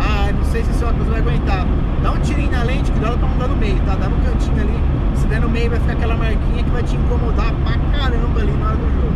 Ah, 0.00 0.32
não 0.32 0.44
sei 0.44 0.64
se 0.64 0.70
esse 0.70 0.84
óculos 0.84 1.08
vai 1.08 1.20
aguentar. 1.20 1.66
Dá 2.02 2.12
um 2.12 2.18
tirinho 2.20 2.50
na 2.50 2.62
lente, 2.62 2.90
cuidado 2.90 3.18
pra 3.18 3.28
não 3.28 3.38
dar 3.38 3.48
no 3.48 3.56
meio, 3.56 3.78
tá? 3.80 3.94
Dá 3.94 4.08
no 4.08 4.16
cantinho 4.24 4.60
ali. 4.60 4.80
Se 5.14 5.26
der 5.26 5.40
no 5.40 5.48
meio 5.48 5.70
vai 5.70 5.78
ficar 5.78 5.92
aquela 5.92 6.16
marquinha 6.16 6.64
que 6.64 6.70
vai 6.70 6.79
te 6.90 6.96
incomodar 6.96 7.52
pra 7.62 7.78
caramba 7.96 8.40
ali 8.40 8.50
na 8.50 8.66
hora 8.66 8.76
do 8.76 8.90
jogo. 8.90 9.14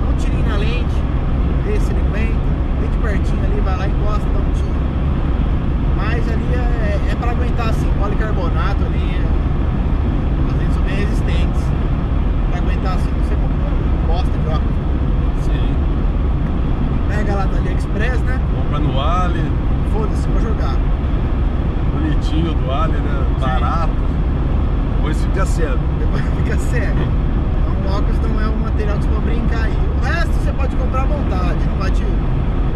Dá 0.00 0.08
um 0.08 0.16
tirinho 0.16 0.48
na 0.48 0.56
lente, 0.56 0.96
vê 1.66 1.78
se 1.78 1.90
ele 1.92 2.00
aguenta, 2.00 2.40
vem 2.80 2.90
de 2.90 2.96
pertinho 2.96 3.44
ali, 3.44 3.60
vai 3.60 3.76
lá, 3.76 3.86
encosta, 3.86 4.26
dá 4.32 4.38
um 4.38 4.52
tiro. 4.54 4.82
Mas 5.94 6.26
ali 6.32 6.54
é, 6.54 7.10
é 7.12 7.14
pra 7.16 7.32
aguentar 7.32 7.68
assim, 7.68 7.90
policarbonato 8.00 8.82
ali, 8.86 9.20
é, 9.20 10.48
as 10.48 10.56
lentes 10.58 10.74
são 10.74 10.82
bem 10.84 10.96
resistentes. 10.96 11.62
Pra 12.48 12.58
aguentar 12.58 12.94
assim, 12.94 13.10
você 13.20 13.34
compra 13.36 13.68
um 13.68 14.06
bosta 14.06 14.38
de 14.38 14.48
óculos. 14.48 14.74
Sim. 15.44 15.74
Pega 17.08 17.34
lá 17.34 17.44
do 17.44 17.56
AliExpress, 17.58 18.20
né? 18.22 18.40
Compra 18.56 18.78
no 18.78 18.98
Ali, 18.98 19.52
Foda-se, 19.92 20.26
vou 20.28 20.40
jogar. 20.40 20.76
bonitinho 21.92 22.54
do 22.54 22.72
Ali, 22.72 22.94
né? 22.94 23.26
Barato. 23.38 23.92
Depois 24.96 25.20
fica 25.24 25.44
cego. 25.44 25.78
Depois 25.98 26.22
fica 26.36 26.56
sério. 26.70 26.94
Então 26.96 27.92
o 27.92 27.96
óculos 27.96 28.18
não 28.20 28.40
é 28.40 28.46
um 28.48 28.56
material 28.56 28.96
que 28.98 29.02
você 29.04 29.10
pode 29.10 29.24
brincar 29.24 29.64
aí. 29.64 29.76
O 30.00 30.04
resto 30.04 30.32
você 30.32 30.52
pode 30.52 30.76
comprar 30.76 31.02
à 31.02 31.06
vontade, 31.06 31.58
não 31.68 31.76
vai 31.76 31.90
te, 31.90 32.04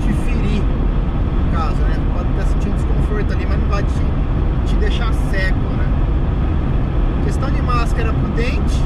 te 0.01 0.13
ferir, 0.25 0.61
no 0.61 1.57
caso, 1.57 1.77
né? 1.77 1.97
Pode 2.13 2.29
estar 2.31 2.47
sentindo 2.47 2.75
desconforto 2.75 3.33
ali, 3.33 3.47
mas 3.47 3.61
não 3.61 3.69
vai 3.69 3.83
te, 3.85 4.67
te 4.67 4.75
deixar 4.75 5.13
cego, 5.31 5.59
né? 5.79 5.87
Questão 7.25 7.49
de 7.49 7.63
máscara 7.63 8.13
pro 8.13 8.29
dente, 8.33 8.83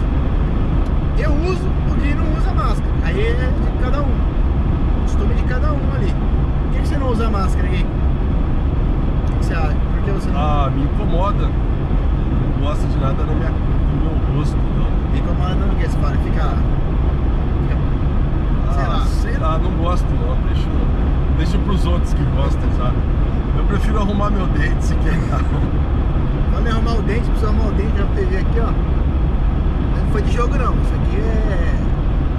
eu 1.19 1.33
uso, 1.51 1.67
o 1.91 1.95
Gui 1.99 2.15
não 2.15 2.39
usa 2.39 2.53
máscara. 2.53 2.93
Aí 3.05 3.21
é 3.21 3.33
de 3.35 3.83
cada 3.83 4.03
um. 4.03 4.15
Costume 5.03 5.35
de 5.35 5.43
cada 5.45 5.73
um 5.73 5.95
ali. 5.95 6.15
Por 6.73 6.87
máscara, 7.31 7.69
Gui? 7.69 7.85
O 7.85 9.39
que, 9.39 9.45
você 9.47 9.55
acha? 9.55 9.75
Por 9.95 10.03
que 10.05 10.11
você 10.11 10.31
não 10.31 10.41
Ah, 10.41 10.71
me 10.75 10.83
incomoda. 10.85 11.47
Não 11.49 12.67
gosto 12.67 12.87
de 12.87 12.99
nada 12.99 13.23
no, 13.25 13.35
minha, 13.35 13.51
no 13.51 14.03
meu 14.03 14.37
rosto, 14.39 14.57
não. 14.57 15.13
me 15.13 15.19
incomoda 15.19 15.55
não? 15.55 15.69
Porque 15.69 15.87
você 15.89 15.99
fala, 15.99 16.17
fica. 16.19 16.43
fica 17.63 17.77
sei 18.75 18.85
Ah, 18.85 18.89
lá. 18.89 19.01
sei 19.07 19.39
lá, 19.39 19.59
não 19.59 19.71
gosto 19.83 20.07
não. 20.15 20.37
Deixa, 20.49 20.69
deixa 21.39 21.59
pros 21.59 21.87
outros 21.87 22.13
que 22.15 22.23
gostam, 22.37 22.69
sabe? 22.77 22.97
Eu 23.59 23.65
prefiro 23.65 23.99
arrumar 23.99 24.31
meu 24.31 24.47
dente 24.49 24.85
se 24.85 24.95
quebrar. 24.97 25.41
Quando 26.53 26.67
arrumar 26.71 26.95
o 26.99 27.03
dente, 27.03 27.27
precisa 27.29 27.49
arrumar 27.49 27.69
o 27.69 27.73
dente, 27.73 27.97
já 27.97 28.05
TV 28.15 28.37
aqui, 28.39 28.61
ó. 28.61 28.67
Não 30.01 30.07
foi 30.13 30.23
de 30.23 30.33
jogo 30.33 30.57
não, 30.57 30.73
isso 30.75 30.95
aqui 30.95 31.17
é. 31.17 31.80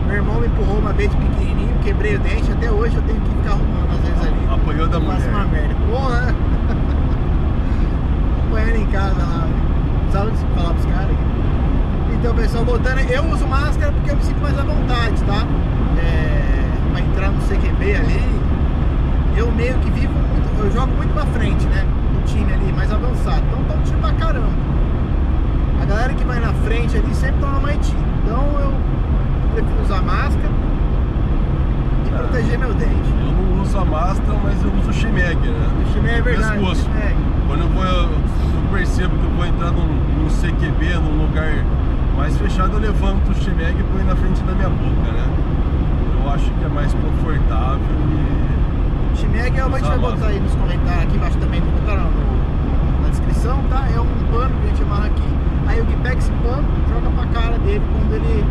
Meu 0.08 0.16
irmão 0.16 0.40
me 0.40 0.48
empurrou 0.48 0.78
uma 0.80 0.94
vez 0.94 1.10
de 1.10 1.18
pequenininho, 1.18 1.76
quebrei 1.84 2.16
o 2.16 2.20
dente, 2.20 2.52
até 2.52 2.70
hoje 2.70 2.96
eu 2.96 3.02
tenho 3.04 3.20
que 3.22 3.30
ficar 3.30 3.52
arrumando 3.52 3.92
às 3.94 4.00
vezes 4.02 4.22
ali. 4.22 4.48
Apanhou 4.54 4.88
da 4.88 5.00
faço 5.02 5.22
mulher. 5.22 5.30
uma 5.30 5.46
merda. 5.46 5.76
Porra! 5.90 6.36
Apanhando 8.48 8.76
em 8.76 8.86
casa 8.88 9.24
lá. 9.24 9.48
Precisava 10.02 10.32
falar 10.56 10.74
pros 10.74 10.86
caras. 10.86 11.16
Então, 12.14 12.36
pessoal, 12.36 12.66
voltando, 12.66 13.00
eu 13.00 13.24
uso 13.32 13.48
máscara 13.48 13.92
porque 13.94 14.12
eu 14.12 14.16
me 14.16 14.24
sinto 14.24 14.42
mais 14.42 14.58
à 14.60 14.64
vontade, 14.64 15.24
tá? 15.24 15.46
É, 15.98 16.92
pra 16.92 17.02
entrar 17.02 17.32
no 17.32 17.40
CQB 17.42 17.96
ali, 17.96 18.42
eu 19.38 19.52
meio 19.52 19.74
que 19.80 19.90
vivo 19.90 20.14
muito, 20.14 20.64
eu 20.64 20.72
jogo 20.72 20.94
muito 20.96 21.14
pra 21.14 21.26
frente, 21.28 21.66
né? 21.68 21.86
No 22.14 22.22
time 22.24 22.54
ali, 22.54 22.72
mais 22.74 22.92
avançado. 22.92 23.42
Então 23.48 23.64
dá 23.68 23.76
um 23.76 23.82
tiro 23.82 23.98
pra 24.00 24.12
caramba. 24.14 24.50
A 25.82 25.86
galera 25.86 26.14
que 26.14 26.24
vai 26.24 26.40
na 26.40 26.54
frente 26.54 26.98
ali 26.98 27.14
sempre 27.16 27.40
toma 27.40 27.60
mais 27.60 27.78
tiro. 27.88 28.00
Então 28.24 28.44
eu 28.60 28.72
prefiro 29.54 29.82
usar 29.84 30.02
máscara 30.02 30.50
e 32.06 32.10
Ah. 32.14 32.18
proteger 32.20 32.58
meu 32.60 32.74
dente. 32.74 33.12
Eu 33.26 33.32
não 33.32 33.62
uso 33.62 33.78
a 33.78 33.86
máscara, 33.86 34.38
mas 34.44 34.64
eu 34.64 34.72
uso 34.80 34.90
o 34.90 34.94
Shimeg, 34.94 35.36
né? 35.38 35.68
O 35.82 35.94
time 35.94 36.10
é 36.10 36.22
verdade. 36.22 36.58
Pescoço. 36.60 36.90
É. 36.98 37.16
Quando 37.48 37.62
eu 37.62 37.70
vou, 37.70 37.84
eu, 37.84 38.04
eu 38.04 38.64
percebo 38.72 39.18
que 39.18 39.24
eu 39.24 39.32
vou 39.32 39.46
entrar 39.46 39.72
num, 39.72 39.88
num 39.88 40.30
CQB, 40.30 40.96
num 40.96 41.26
lugar 41.28 41.52
mais 42.16 42.38
fechado, 42.38 42.74
eu 42.74 42.80
levanto 42.80 43.30
o 43.32 43.36
Shimeg 43.36 43.80
e 43.80 43.84
põe 43.84 44.04
na 44.04 44.16
frente 44.16 44.42
da 44.44 44.54
minha 44.54 44.70
boca, 44.70 45.12
né? 45.12 45.28
Eu 46.24 46.30
acho 46.32 46.46
que 46.52 46.64
é 46.66 46.70
mais 46.70 46.94
confortável 46.94 47.80
e. 49.16 49.18
Shimeg, 49.18 49.58
eu 49.58 49.70
vou 49.70 49.80
te 49.80 49.84
Usar 49.84 49.98
botar 49.98 50.12
máscara. 50.12 50.32
aí 50.34 50.40
nos 50.40 50.56
comentários 50.56 51.04
aqui 51.04 51.16
embaixo 51.18 51.38
também, 51.38 51.60
no, 51.62 51.72
botar 51.72 51.96
no- 51.98 53.02
na 53.04 53.10
descrição, 53.10 53.60
tá? 53.70 53.84
É 53.94 54.00
um 54.00 54.08
pano 54.32 54.54
que 54.62 54.66
a 54.66 54.70
gente 54.70 54.84
amarra 54.84 55.06
aqui. 55.08 55.24
Aí 55.68 55.82
o 55.82 55.86
esse 56.18 56.32
pano, 56.44 56.64
joga 56.90 57.10
pra 57.16 57.26
cara 57.42 57.58
dele 57.60 57.82
quando 57.94 58.14
ele 58.14 58.46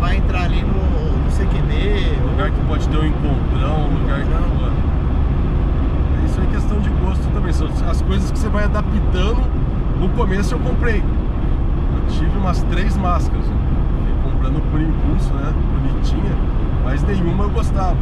vai 0.00 0.16
entrar 0.16 0.44
ali 0.44 0.62
no, 0.62 0.72
no 0.72 1.30
CQB. 1.30 2.30
Lugar 2.30 2.50
que 2.50 2.60
pode 2.66 2.88
ter 2.88 2.96
um 2.96 3.06
encontrão, 3.06 3.88
lugar 3.88 4.20
que 4.22 4.58
for. 4.58 4.72
Isso 6.24 6.40
é 6.40 6.46
questão 6.46 6.80
de 6.80 6.88
gosto 6.88 7.22
também. 7.32 7.52
São 7.52 7.68
as 7.88 8.02
coisas 8.02 8.30
que 8.32 8.38
você 8.38 8.48
vai 8.48 8.64
adaptando. 8.64 9.42
No 10.00 10.08
começo 10.10 10.54
eu 10.54 10.58
comprei. 10.58 11.00
Eu 11.00 12.08
tive 12.08 12.38
umas 12.38 12.62
três 12.64 12.96
máscaras. 12.96 13.44
Fui 13.44 14.32
comprando 14.32 14.60
por 14.70 14.80
impulso, 14.80 15.32
né? 15.34 15.52
Bonitinha. 15.72 16.34
Mas 16.82 17.02
nenhuma 17.02 17.44
eu 17.44 17.50
gostava. 17.50 17.98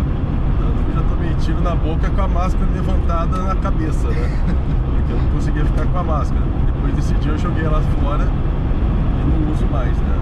Tanto 0.59 0.85
que 0.85 0.95
já 0.95 1.03
tomei 1.03 1.35
tiro 1.35 1.61
na 1.61 1.75
boca 1.75 2.09
com 2.09 2.23
a 2.23 2.29
máscara 2.29 2.67
levantada 2.73 3.43
na 3.43 3.57
cabeça, 3.57 4.09
né? 4.09 4.31
Porque 4.95 5.13
eu 5.13 5.19
não 5.19 5.31
conseguia 5.31 5.65
ficar 5.65 5.87
com 5.87 5.99
a 5.99 6.05
máscara. 6.05 6.45
Depois 6.67 6.95
desse 6.95 7.15
dia 7.15 7.33
eu 7.33 7.39
joguei 7.39 7.65
ela 7.65 7.83
fora 8.01 8.25
e 8.25 9.45
não 9.45 9.53
uso 9.53 9.67
mais, 9.67 9.97
né? 9.99 10.18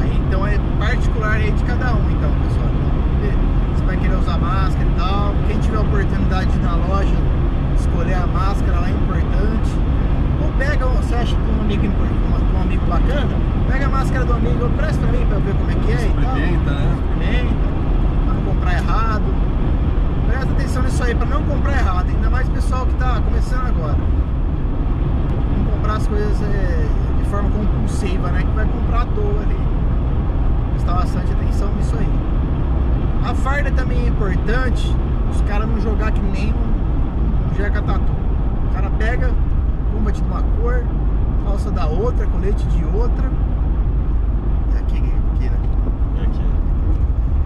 Aí 0.00 0.22
então 0.26 0.46
é 0.46 0.58
particular 0.78 1.32
aí 1.32 1.50
de 1.50 1.64
cada 1.64 1.94
um, 1.94 2.10
então, 2.10 2.30
pessoal. 2.44 2.68
Então, 3.22 3.38
Você 3.74 3.84
vai 3.84 3.96
querer 3.96 4.16
usar 4.16 4.38
máscara 4.38 4.86
e 4.88 4.94
tal. 4.98 5.34
Quem 5.46 5.58
tiver 5.58 5.78
a 5.78 5.80
oportunidade 5.80 6.50
de 6.50 6.58
ir 6.58 6.62
na 6.62 6.76
loja, 6.76 7.14
escolher 7.78 8.14
a 8.14 8.26
máscara 8.26 8.80
lá 8.80 8.88
é 8.88 8.90
importante. 8.90 9.70
Ou 10.42 10.52
pega, 10.58 10.86
você 10.86 11.14
acha 11.14 11.34
que 11.34 11.42
um 11.42 11.60
amigo, 11.60 11.86
um, 11.86 12.56
um 12.56 12.62
amigo 12.62 12.86
bacana, 12.86 13.28
pega 13.68 13.86
a 13.86 13.88
máscara 13.88 14.24
do 14.24 14.32
amigo, 14.34 14.68
presta 14.76 15.00
pra 15.02 15.12
mim 15.12 15.26
pra 15.26 15.36
eu 15.36 15.40
ver 15.42 15.54
como 15.54 15.70
é 15.70 15.74
que 15.74 15.92
é 15.92 16.06
e 16.06 16.22
tal. 16.22 16.36
Experimenta, 16.36 16.70
né? 16.70 16.98
Experimenta, 17.18 17.54
pra 18.24 18.34
não 18.34 18.42
comprar 18.42 18.72
errado. 18.74 19.24
Presta 20.28 20.52
atenção 20.52 20.82
nisso 20.82 21.02
aí, 21.02 21.14
pra 21.14 21.26
não 21.26 21.42
comprar 21.42 21.72
errado, 21.72 22.06
ainda 22.08 22.30
mais 22.30 22.48
o 22.48 22.50
pessoal 22.52 22.86
que 22.86 22.94
tá 22.94 23.20
começando 23.24 23.66
agora. 23.66 23.96
Não 25.56 25.64
comprar 25.72 25.94
as 25.96 26.06
coisas 26.06 26.42
é, 26.42 26.86
de 27.18 27.24
forma 27.30 27.50
compulsiva, 27.50 28.30
né? 28.30 28.40
Que 28.42 28.54
vai 28.54 28.66
comprar 28.66 29.02
à 29.02 29.06
toa 29.06 29.40
ali. 29.42 29.58
Prestar 30.72 30.92
bastante 30.94 31.32
atenção 31.32 31.68
nisso 31.76 31.96
aí. 31.98 32.08
A 33.28 33.34
farda 33.34 33.70
também 33.70 34.04
é 34.04 34.08
importante, 34.08 34.90
os 35.30 35.42
caras 35.42 35.68
não 35.68 35.78
jogar 35.82 36.10
que 36.12 36.20
nem 36.22 36.50
um, 36.50 37.50
um 37.50 37.54
jeca 37.54 37.82
tatu. 37.82 38.10
O 38.66 38.72
cara 38.72 38.88
pega, 38.92 39.30
combat 39.92 40.16
de 40.16 40.22
uma 40.26 40.42
cor, 40.42 40.82
calça 41.44 41.70
da 41.70 41.86
outra, 41.86 42.26
colete 42.26 42.64
de 42.68 42.82
outra. 42.86 43.30
É 44.74 44.78
Aqui, 44.78 44.96
aqui, 44.96 45.44
né? 45.44 45.58
E 46.16 46.20
aqui. 46.22 46.40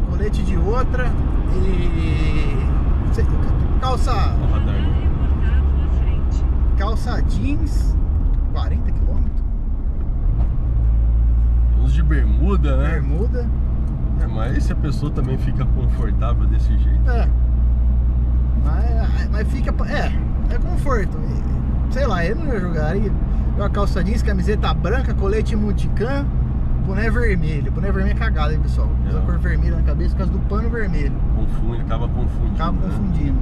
colete 0.08 0.42
de 0.44 0.56
outra 0.56 1.10
e 1.56 2.64
calça 3.80 4.36
calça 6.78 7.22
jeans 7.22 7.96
40 8.52 8.92
km 8.92 9.24
Uns 11.80 11.92
de 11.92 12.02
bermuda, 12.04 12.76
né? 12.76 12.90
bermuda 12.90 13.61
É, 14.22 14.26
mas 14.26 14.64
se 14.64 14.72
a 14.72 14.76
pessoa 14.76 15.10
também 15.12 15.36
fica 15.38 15.64
confortável 15.64 16.46
desse 16.46 16.76
jeito. 16.78 17.10
é 17.10 17.28
mas, 18.64 19.28
mas 19.30 19.48
fica 19.48 19.74
é 19.88 20.12
é 20.54 20.58
conforto 20.58 21.18
sei 21.90 22.06
lá 22.06 22.24
eu 22.24 22.36
não 22.36 22.46
ia 22.46 22.60
jogar 22.60 22.94
uma 23.56 23.68
calça 23.70 24.02
jeans 24.04 24.22
camiseta 24.22 24.72
branca 24.72 25.12
colete 25.14 25.56
multicam 25.56 26.24
boné 26.86 27.10
vermelho 27.10 27.70
boné 27.72 27.90
vermelho 27.90 28.16
é 28.16 28.18
cagada 28.18 28.52
hein 28.54 28.60
pessoal 28.60 28.88
usa 29.08 29.18
É. 29.18 29.22
cor 29.22 29.38
vermelha 29.38 29.76
na 29.76 29.82
cabeça 29.82 30.10
por 30.10 30.18
causa 30.18 30.32
do 30.32 30.38
pano 30.48 30.70
vermelho 30.70 31.12
Confunde, 31.36 31.80
acaba 31.82 32.08
confundindo. 32.08 32.54
Acaba 32.54 32.72
né? 32.78 32.82
confundindo. 32.86 33.38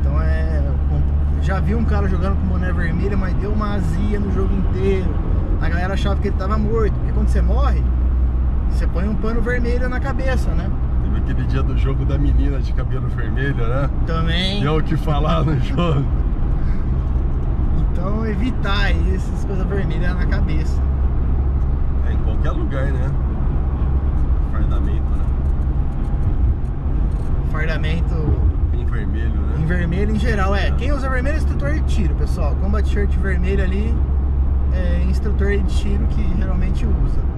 Então 0.00 0.20
é. 0.20 0.62
Já 1.42 1.60
vi 1.60 1.74
um 1.74 1.84
cara 1.84 2.08
jogando 2.08 2.36
com 2.40 2.46
boné 2.46 2.72
vermelho, 2.72 3.16
mas 3.18 3.34
deu 3.34 3.52
uma 3.52 3.74
azia 3.74 4.18
no 4.20 4.32
jogo 4.32 4.52
inteiro. 4.54 5.08
A 5.60 5.68
galera 5.68 5.94
achava 5.94 6.20
que 6.20 6.28
ele 6.28 6.36
tava 6.36 6.56
morto. 6.58 6.92
Porque 6.94 7.12
quando 7.12 7.28
você 7.28 7.40
morre, 7.42 7.82
você 8.72 8.86
põe 8.86 9.08
um 9.08 9.14
pano 9.14 9.40
vermelho 9.40 9.88
na 9.88 10.00
cabeça, 10.00 10.50
né? 10.50 10.70
Teve 11.04 11.18
aquele 11.18 11.46
dia 11.46 11.62
do 11.62 11.76
jogo 11.76 12.04
da 12.04 12.18
menina 12.18 12.58
de 12.58 12.72
cabelo 12.72 13.06
vermelho, 13.08 13.66
né? 13.66 13.90
Também. 14.06 14.60
Deu 14.60 14.76
o 14.76 14.82
que 14.82 14.96
falar 14.96 15.44
no 15.44 15.58
jogo. 15.60 16.04
Então 17.92 18.26
evitar 18.26 18.90
essas 19.14 19.44
coisas 19.44 19.66
vermelhas 19.66 20.14
na 20.16 20.26
cabeça. 20.26 20.80
É, 22.08 22.12
em 22.12 22.18
qualquer 22.18 22.50
lugar, 22.52 22.86
né? 22.86 23.10
Fardamento, 24.50 25.10
né? 25.10 25.24
Fardamento 27.50 28.14
Em 28.72 28.84
vermelho, 28.86 29.30
né? 29.30 29.56
em 29.60 29.66
vermelho 29.66 30.16
em 30.16 30.18
geral. 30.18 30.54
É, 30.54 30.70
quem 30.72 30.92
usa 30.92 31.08
vermelho 31.08 31.34
é 31.34 31.38
instrutor 31.38 31.74
de 31.74 31.80
tiro, 31.82 32.14
pessoal. 32.14 32.56
Combat 32.56 32.88
shirt 32.88 33.10
vermelho 33.18 33.62
ali 33.62 33.94
é 34.72 35.04
instrutor 35.08 35.50
de 35.50 35.64
tiro 35.64 36.06
que 36.06 36.26
geralmente 36.38 36.86
usa. 36.86 37.31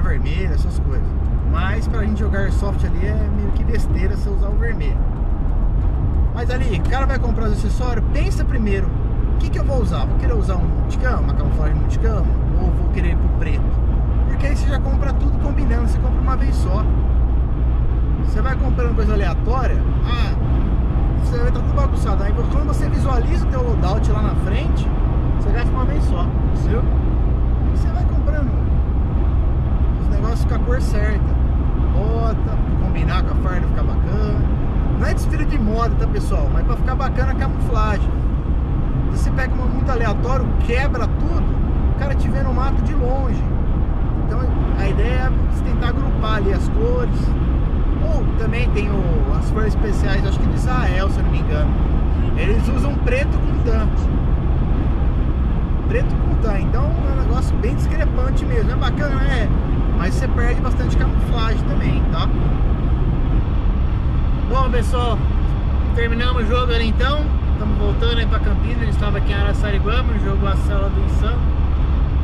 Vermelho, 0.00 0.52
essas 0.52 0.78
coisas. 0.80 1.06
Mas 1.50 1.86
pra 1.86 2.02
gente 2.04 2.20
jogar 2.20 2.40
Airsoft 2.40 2.84
ali 2.86 3.06
é 3.06 3.28
meio 3.36 3.50
que 3.52 3.62
besteira 3.64 4.16
você 4.16 4.28
usar 4.28 4.48
o 4.48 4.56
vermelho. 4.56 4.96
Mas 6.34 6.50
ali, 6.50 6.78
o 6.78 6.90
cara 6.90 7.06
vai 7.06 7.18
comprar 7.18 7.46
os 7.46 7.52
acessórios, 7.52 8.04
pensa 8.12 8.44
primeiro, 8.44 8.88
o 9.34 9.38
que, 9.38 9.50
que 9.50 9.58
eu 9.58 9.64
vou 9.64 9.82
usar? 9.82 10.06
Vou 10.06 10.16
querer 10.18 10.34
usar 10.34 10.56
um 10.56 10.64
multicam, 10.64 11.20
uma 11.20 11.34
camuflagem 11.34 11.74
multicam, 11.76 12.24
ou 12.60 12.70
vou 12.70 12.88
querer 12.92 13.10
ir 13.10 13.16
pro 13.16 13.28
preto? 13.38 13.62
Porque 14.28 14.46
aí 14.46 14.56
você 14.56 14.66
já 14.66 14.80
compra 14.80 15.12
tudo 15.12 15.38
combinando, 15.40 15.88
você 15.88 15.98
compra 15.98 16.20
uma 16.20 16.36
vez 16.36 16.54
só. 16.56 16.84
Você 18.24 18.40
vai 18.40 18.56
comprando 18.56 18.94
coisa 18.94 19.12
aleatória, 19.12 19.76
ah, 20.06 20.34
você 21.22 21.36
vai 21.36 21.48
estar 21.48 21.60
tudo 21.60 21.74
bagunçado. 21.74 22.22
Aí 22.22 22.32
quando 22.32 22.66
você 22.66 22.88
visualiza 22.88 23.46
o 23.46 23.50
teu 23.50 23.62
loadout 23.62 24.10
lá 24.10 24.22
na 24.22 24.34
frente, 24.36 24.88
você 25.38 25.50
gasta 25.50 25.70
uma 25.70 25.84
vez 25.84 26.02
só, 26.04 26.26
viu? 26.66 26.82
Você 27.74 27.88
vai 27.88 28.04
comprando 28.04 28.21
os 30.22 30.44
negócios 30.44 30.44
com 30.44 30.54
a 30.54 30.58
cor 30.60 30.80
certa. 30.80 31.42
Bota, 31.92 32.58
combinar 32.80 33.22
com 33.24 33.32
a 33.32 33.36
farda 33.36 33.66
ficar 33.66 33.82
bacana. 33.82 34.40
Não 34.98 35.06
é 35.06 35.14
desfile 35.14 35.44
de 35.44 35.58
moda, 35.58 35.94
tá 35.98 36.06
pessoal? 36.06 36.48
Mas 36.52 36.64
pra 36.64 36.76
ficar 36.76 36.94
bacana 36.94 37.32
a 37.32 37.34
camuflagem. 37.34 38.08
Você 39.10 39.30
pega 39.32 39.52
uma 39.52 39.66
muito 39.66 39.90
aleatório, 39.90 40.46
quebra 40.60 41.06
tudo, 41.06 41.44
o 41.94 41.98
cara 41.98 42.14
te 42.14 42.28
vê 42.28 42.42
no 42.42 42.54
mato 42.54 42.80
de 42.82 42.94
longe. 42.94 43.42
Então 44.24 44.40
a 44.78 44.88
ideia 44.88 45.30
é 45.30 45.64
tentar 45.64 45.88
agrupar 45.88 46.36
ali 46.36 46.52
as 46.52 46.68
cores. 46.68 47.20
Ou 48.02 48.24
também 48.38 48.68
tem 48.70 48.88
o, 48.88 49.34
as 49.38 49.50
cores 49.50 49.74
especiais, 49.74 50.26
acho 50.26 50.38
que 50.38 50.46
de 50.46 50.56
Israel, 50.56 51.10
se 51.10 51.18
eu 51.18 51.24
não 51.24 51.30
me 51.30 51.40
engano. 51.40 51.70
Eles 52.36 52.66
usam 52.68 52.94
preto 52.96 53.38
com 53.38 53.58
tan. 53.64 53.88
Preto 55.88 56.14
com 56.14 56.34
tan. 56.36 56.58
Então 56.60 56.84
é 56.84 57.12
um 57.12 57.22
negócio 57.22 57.54
bem 57.56 57.74
discrepante 57.74 58.44
mesmo. 58.46 58.70
É 58.70 58.76
bacana, 58.76 59.22
é. 59.24 59.48
Mas 60.02 60.14
você 60.14 60.26
perde 60.26 60.60
bastante 60.60 60.96
camuflagem 60.96 61.62
também, 61.62 62.02
tá? 62.10 62.28
Bom, 64.48 64.68
pessoal, 64.68 65.16
terminamos 65.94 66.42
o 66.42 66.46
jogo 66.48 66.72
ali 66.72 66.88
então. 66.88 67.24
Estamos 67.52 67.78
voltando 67.78 68.18
aí 68.18 68.26
pra 68.26 68.40
Campinas. 68.40 68.78
A 68.78 68.84
gente 68.84 68.94
estava 68.94 69.18
aqui 69.18 69.30
em 69.30 69.36
Araçariguama, 69.36 70.18
jogou 70.24 70.48
a 70.48 70.56
cela 70.56 70.88
do 70.88 71.00
Insano. 71.04 71.38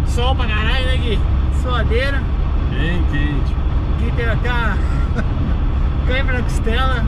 Sol 0.09 0.35
pra 0.35 0.49
caralho, 0.49 0.87
né, 0.87 0.97
Gui? 0.97 1.21
Suadeira. 1.63 2.21
Bem 2.71 3.01
quente. 3.13 3.55
Gui 4.01 4.11
teve 4.11 4.29
até 4.29 4.51
câimbra 6.09 6.39
na 6.39 6.43
costela. 6.43 7.07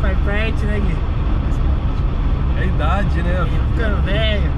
Faz 0.00 0.18
parte, 0.18 0.66
né, 0.66 0.80
Gui? 0.86 0.96
É 2.58 2.62
a 2.62 2.64
idade, 2.64 3.22
né? 3.22 3.48
Ficando 3.74 4.02
velho. 4.04 4.57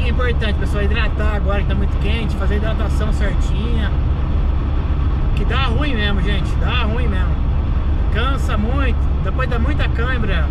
Que 0.00 0.06
é 0.06 0.08
importante, 0.08 0.54
pessoal? 0.58 0.82
Hidratar 0.82 1.34
agora 1.34 1.60
que 1.60 1.68
tá 1.68 1.74
muito 1.74 1.94
quente, 2.00 2.34
fazer 2.36 2.54
a 2.54 2.56
hidratação 2.56 3.12
certinha. 3.12 3.92
Que 5.36 5.44
dá 5.44 5.64
ruim 5.64 5.94
mesmo, 5.94 6.22
gente. 6.22 6.50
Dá 6.56 6.84
ruim 6.84 7.06
mesmo. 7.06 7.34
Cansa 8.14 8.56
muito. 8.56 8.98
Depois 9.22 9.48
dá 9.50 9.58
muita 9.58 9.86
câimbra 9.90 10.48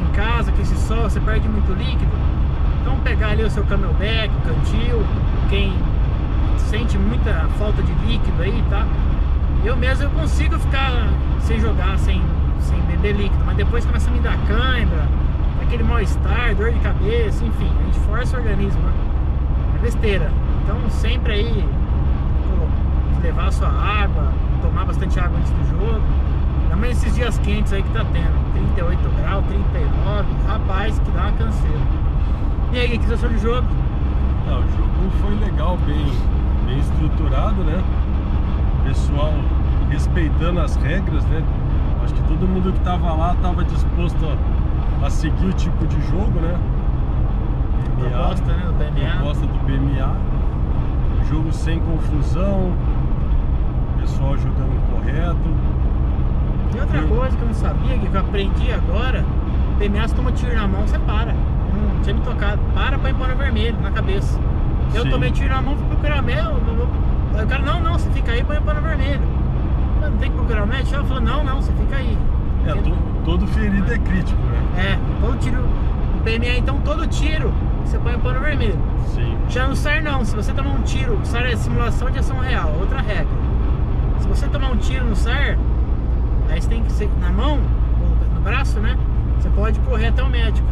em 0.00 0.12
casa, 0.12 0.52
que 0.52 0.62
esse 0.62 0.76
sol, 0.76 1.02
você 1.10 1.18
perde 1.18 1.48
muito 1.48 1.72
líquido. 1.72 2.12
Então 2.80 2.96
pegar 3.00 3.30
ali 3.30 3.42
o 3.42 3.50
seu 3.50 3.64
camelback, 3.64 4.32
o 4.36 4.40
cantil, 4.40 5.04
quem 5.50 5.76
sente 6.58 6.96
muita 6.96 7.48
falta 7.58 7.82
de 7.82 7.92
líquido 8.06 8.40
aí, 8.40 8.64
tá? 8.70 8.86
Eu 9.64 9.76
mesmo 9.76 10.04
eu 10.04 10.10
consigo 10.10 10.56
ficar 10.60 11.08
sem 11.40 11.58
jogar, 11.60 11.98
sem, 11.98 12.22
sem 12.60 12.80
beber 12.82 13.16
líquido, 13.16 13.44
mas 13.44 13.56
depois 13.56 13.84
começa 13.84 14.08
a 14.08 14.12
me 14.12 14.20
dar 14.20 14.36
câimbra, 14.46 15.08
aquele 15.72 15.84
mal-estar, 15.84 16.54
dor 16.54 16.70
de 16.70 16.78
cabeça, 16.80 17.42
enfim, 17.42 17.70
a 17.80 17.84
gente 17.84 17.98
força 18.00 18.36
o 18.36 18.40
organismo, 18.40 18.82
né? 18.82 18.92
É 19.76 19.78
besteira. 19.78 20.30
Então 20.62 20.78
sempre 20.90 21.32
aí 21.32 21.68
levar 23.22 23.46
a 23.46 23.52
sua 23.52 23.68
água, 23.68 24.30
tomar 24.60 24.84
bastante 24.84 25.18
água 25.18 25.38
antes 25.38 25.50
do 25.50 25.70
jogo. 25.70 26.02
Ainda 26.70 26.88
esses 26.88 27.14
dias 27.14 27.38
quentes 27.38 27.72
aí 27.72 27.82
que 27.82 27.90
tá 27.90 28.04
tendo, 28.12 28.52
38 28.74 29.08
graus, 29.22 29.44
39, 29.46 30.26
rapaz, 30.46 30.98
que 30.98 31.10
dá 31.12 31.22
uma 31.22 31.32
canseira. 31.32 31.80
E 32.72 32.78
aí, 32.78 32.96
o 32.96 33.00
que 33.00 33.06
você 33.06 33.14
achou 33.14 33.28
do 33.30 33.38
jogo? 33.38 33.68
Ah, 34.48 34.58
o 34.58 34.76
jogo 34.76 35.10
foi 35.22 35.34
legal, 35.36 35.78
bem, 35.86 36.12
bem 36.66 36.78
estruturado, 36.80 37.64
né? 37.64 37.82
Pessoal 38.84 39.32
respeitando 39.88 40.60
as 40.60 40.76
regras, 40.76 41.24
né? 41.26 41.42
Acho 42.04 42.12
que 42.12 42.22
todo 42.24 42.46
mundo 42.46 42.72
que 42.74 42.80
tava 42.80 43.10
lá 43.12 43.34
tava 43.40 43.64
disposto 43.64 44.18
a, 44.26 44.36
a 45.04 45.10
seguir 45.10 45.46
o 45.46 45.52
tipo 45.52 45.86
de 45.86 46.00
jogo, 46.08 46.40
né? 46.40 46.58
PMA, 47.96 48.10
proposta, 48.10 48.46
né? 48.46 48.64
Do 48.66 48.72
PMA. 48.74 49.10
Proposta 49.16 49.46
do 49.46 49.58
PMA. 49.66 50.16
Jogo 51.28 51.52
sem 51.52 51.80
confusão, 51.80 52.72
pessoal 54.00 54.36
jogando 54.36 54.90
correto. 54.90 55.72
E 56.74 56.80
outra 56.80 56.98
eu... 56.98 57.08
coisa 57.08 57.36
que 57.36 57.42
eu 57.42 57.48
não 57.48 57.54
sabia, 57.54 57.98
que 57.98 58.06
eu 58.06 58.20
aprendi 58.20 58.72
agora, 58.72 59.24
PMA 59.78 60.08
se 60.08 60.14
toma 60.14 60.32
tiro 60.32 60.54
na 60.54 60.68
mão, 60.68 60.86
você 60.86 60.98
para. 61.00 61.32
Não 61.32 62.02
tinha 62.02 62.14
me 62.14 62.20
tocado. 62.20 62.60
Para 62.74 62.98
pra 62.98 63.14
pôr 63.14 63.28
no 63.28 63.36
vermelho, 63.36 63.76
na 63.80 63.90
cabeça. 63.90 64.38
Eu 64.94 65.02
Sim. 65.02 65.10
tomei 65.10 65.30
tiro 65.30 65.48
na 65.48 65.62
mão, 65.62 65.76
fui 65.76 65.86
procurar. 65.86 66.22
Aí 66.22 67.44
o 67.44 67.48
cara, 67.48 67.62
não, 67.62 67.80
não, 67.80 67.94
você 67.94 68.10
fica 68.10 68.32
aí, 68.32 68.44
põe 68.44 68.56
no 68.56 68.82
vermelho. 68.82 69.20
Mas 70.00 70.10
não 70.10 70.18
tem 70.18 70.30
que 70.30 70.36
procurar 70.36 70.64
o 70.64 70.66
médico? 70.66 70.94
Ela 70.94 71.04
falou, 71.04 71.22
não, 71.22 71.44
não, 71.44 71.62
você 71.62 71.72
fica 71.72 71.96
aí. 71.96 72.18
É, 72.66 72.74
to, 72.74 72.96
todo 73.24 73.46
ferido 73.48 73.92
é 73.92 73.98
crítico, 73.98 74.40
né? 74.42 74.98
É, 74.98 74.98
todo 75.20 75.38
tiro. 75.38 75.62
O 75.62 76.20
PMA, 76.24 76.58
então, 76.58 76.80
todo 76.80 77.06
tiro, 77.06 77.52
você 77.84 77.98
põe 77.98 78.14
o 78.14 78.18
pano 78.20 78.40
vermelho. 78.40 78.78
Sim. 79.06 79.36
Já 79.48 79.66
no 79.66 79.74
SAR 79.76 80.02
não, 80.02 80.24
se 80.24 80.34
você 80.34 80.52
tomar 80.52 80.70
um 80.70 80.82
tiro, 80.82 81.18
o 81.18 81.24
SAR 81.24 81.44
é 81.44 81.56
simulação 81.56 82.10
de 82.10 82.18
ação 82.18 82.38
real, 82.38 82.72
outra 82.78 83.00
regra. 83.00 83.26
Se 84.20 84.28
você 84.28 84.46
tomar 84.48 84.70
um 84.70 84.76
tiro 84.76 85.04
no 85.04 85.16
SAR, 85.16 85.58
aí 86.48 86.60
você 86.60 86.68
tem 86.68 86.82
que 86.84 86.92
ser 86.92 87.10
na 87.20 87.30
mão, 87.30 87.58
ou 88.00 88.34
no 88.34 88.40
braço, 88.40 88.78
né? 88.80 88.96
Você 89.38 89.48
pode 89.50 89.80
correr 89.80 90.08
até 90.08 90.22
o 90.22 90.28
médico. 90.28 90.66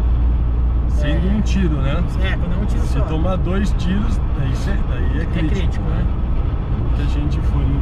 Sendo 0.88 1.28
é, 1.28 1.32
um 1.32 1.40
tiro, 1.40 1.76
né? 1.76 2.02
É, 2.22 2.36
quando 2.36 2.52
é 2.52 2.62
um 2.62 2.66
tiro 2.66 2.82
Se 2.82 2.98
só. 2.98 3.04
tomar 3.04 3.36
dois 3.36 3.72
tiros, 3.78 4.20
daí, 4.38 4.52
daí 4.88 5.22
é 5.22 5.26
crítico. 5.26 5.36
É 5.36 5.60
crítico, 5.60 5.84
né? 5.88 6.04
Muita 6.78 7.04
gente 7.12 7.40
foi 7.40 7.62
no 7.62 7.80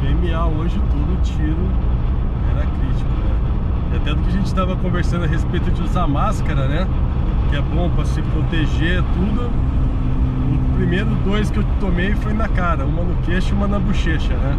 PMA 0.00 0.46
hoje, 0.46 0.80
todo 0.90 1.22
tiro 1.22 1.68
era 2.50 2.66
crítico, 2.66 3.10
né? 3.10 3.23
Até 3.96 4.14
do 4.14 4.22
que 4.22 4.28
a 4.28 4.32
gente 4.32 4.46
estava 4.46 4.76
conversando 4.76 5.24
a 5.24 5.26
respeito 5.26 5.70
de 5.70 5.82
usar 5.82 6.06
máscara, 6.06 6.66
né? 6.66 6.86
Que 7.50 7.56
é 7.56 7.60
bom 7.60 7.90
para 7.90 8.04
se 8.04 8.20
proteger, 8.22 9.02
tudo. 9.14 9.50
O 10.52 10.76
primeiro 10.76 11.10
dois 11.24 11.50
que 11.50 11.58
eu 11.58 11.64
tomei 11.80 12.14
foi 12.14 12.32
na 12.32 12.48
cara, 12.48 12.84
uma 12.84 13.02
no 13.02 13.16
queixo 13.22 13.50
e 13.50 13.56
uma 13.56 13.66
na 13.66 13.78
bochecha, 13.78 14.34
né? 14.34 14.58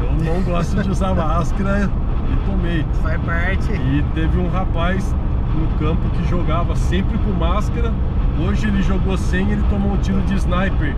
Eu 0.00 0.12
não 0.24 0.42
gosto 0.42 0.82
de 0.82 0.90
usar 0.90 1.14
máscara 1.14 1.90
e 2.32 2.50
tomei. 2.50 2.84
Faz 3.02 3.20
parte. 3.22 3.72
E 3.72 4.04
teve 4.14 4.38
um 4.38 4.48
rapaz 4.48 5.14
no 5.54 5.66
campo 5.78 6.08
que 6.10 6.28
jogava 6.28 6.74
sempre 6.76 7.18
com 7.18 7.30
máscara. 7.32 7.92
Hoje 8.40 8.66
ele 8.66 8.82
jogou 8.82 9.16
sem, 9.16 9.50
ele 9.50 9.62
tomou 9.68 9.92
um 9.92 9.96
tiro 9.98 10.20
de 10.22 10.34
sniper 10.34 10.94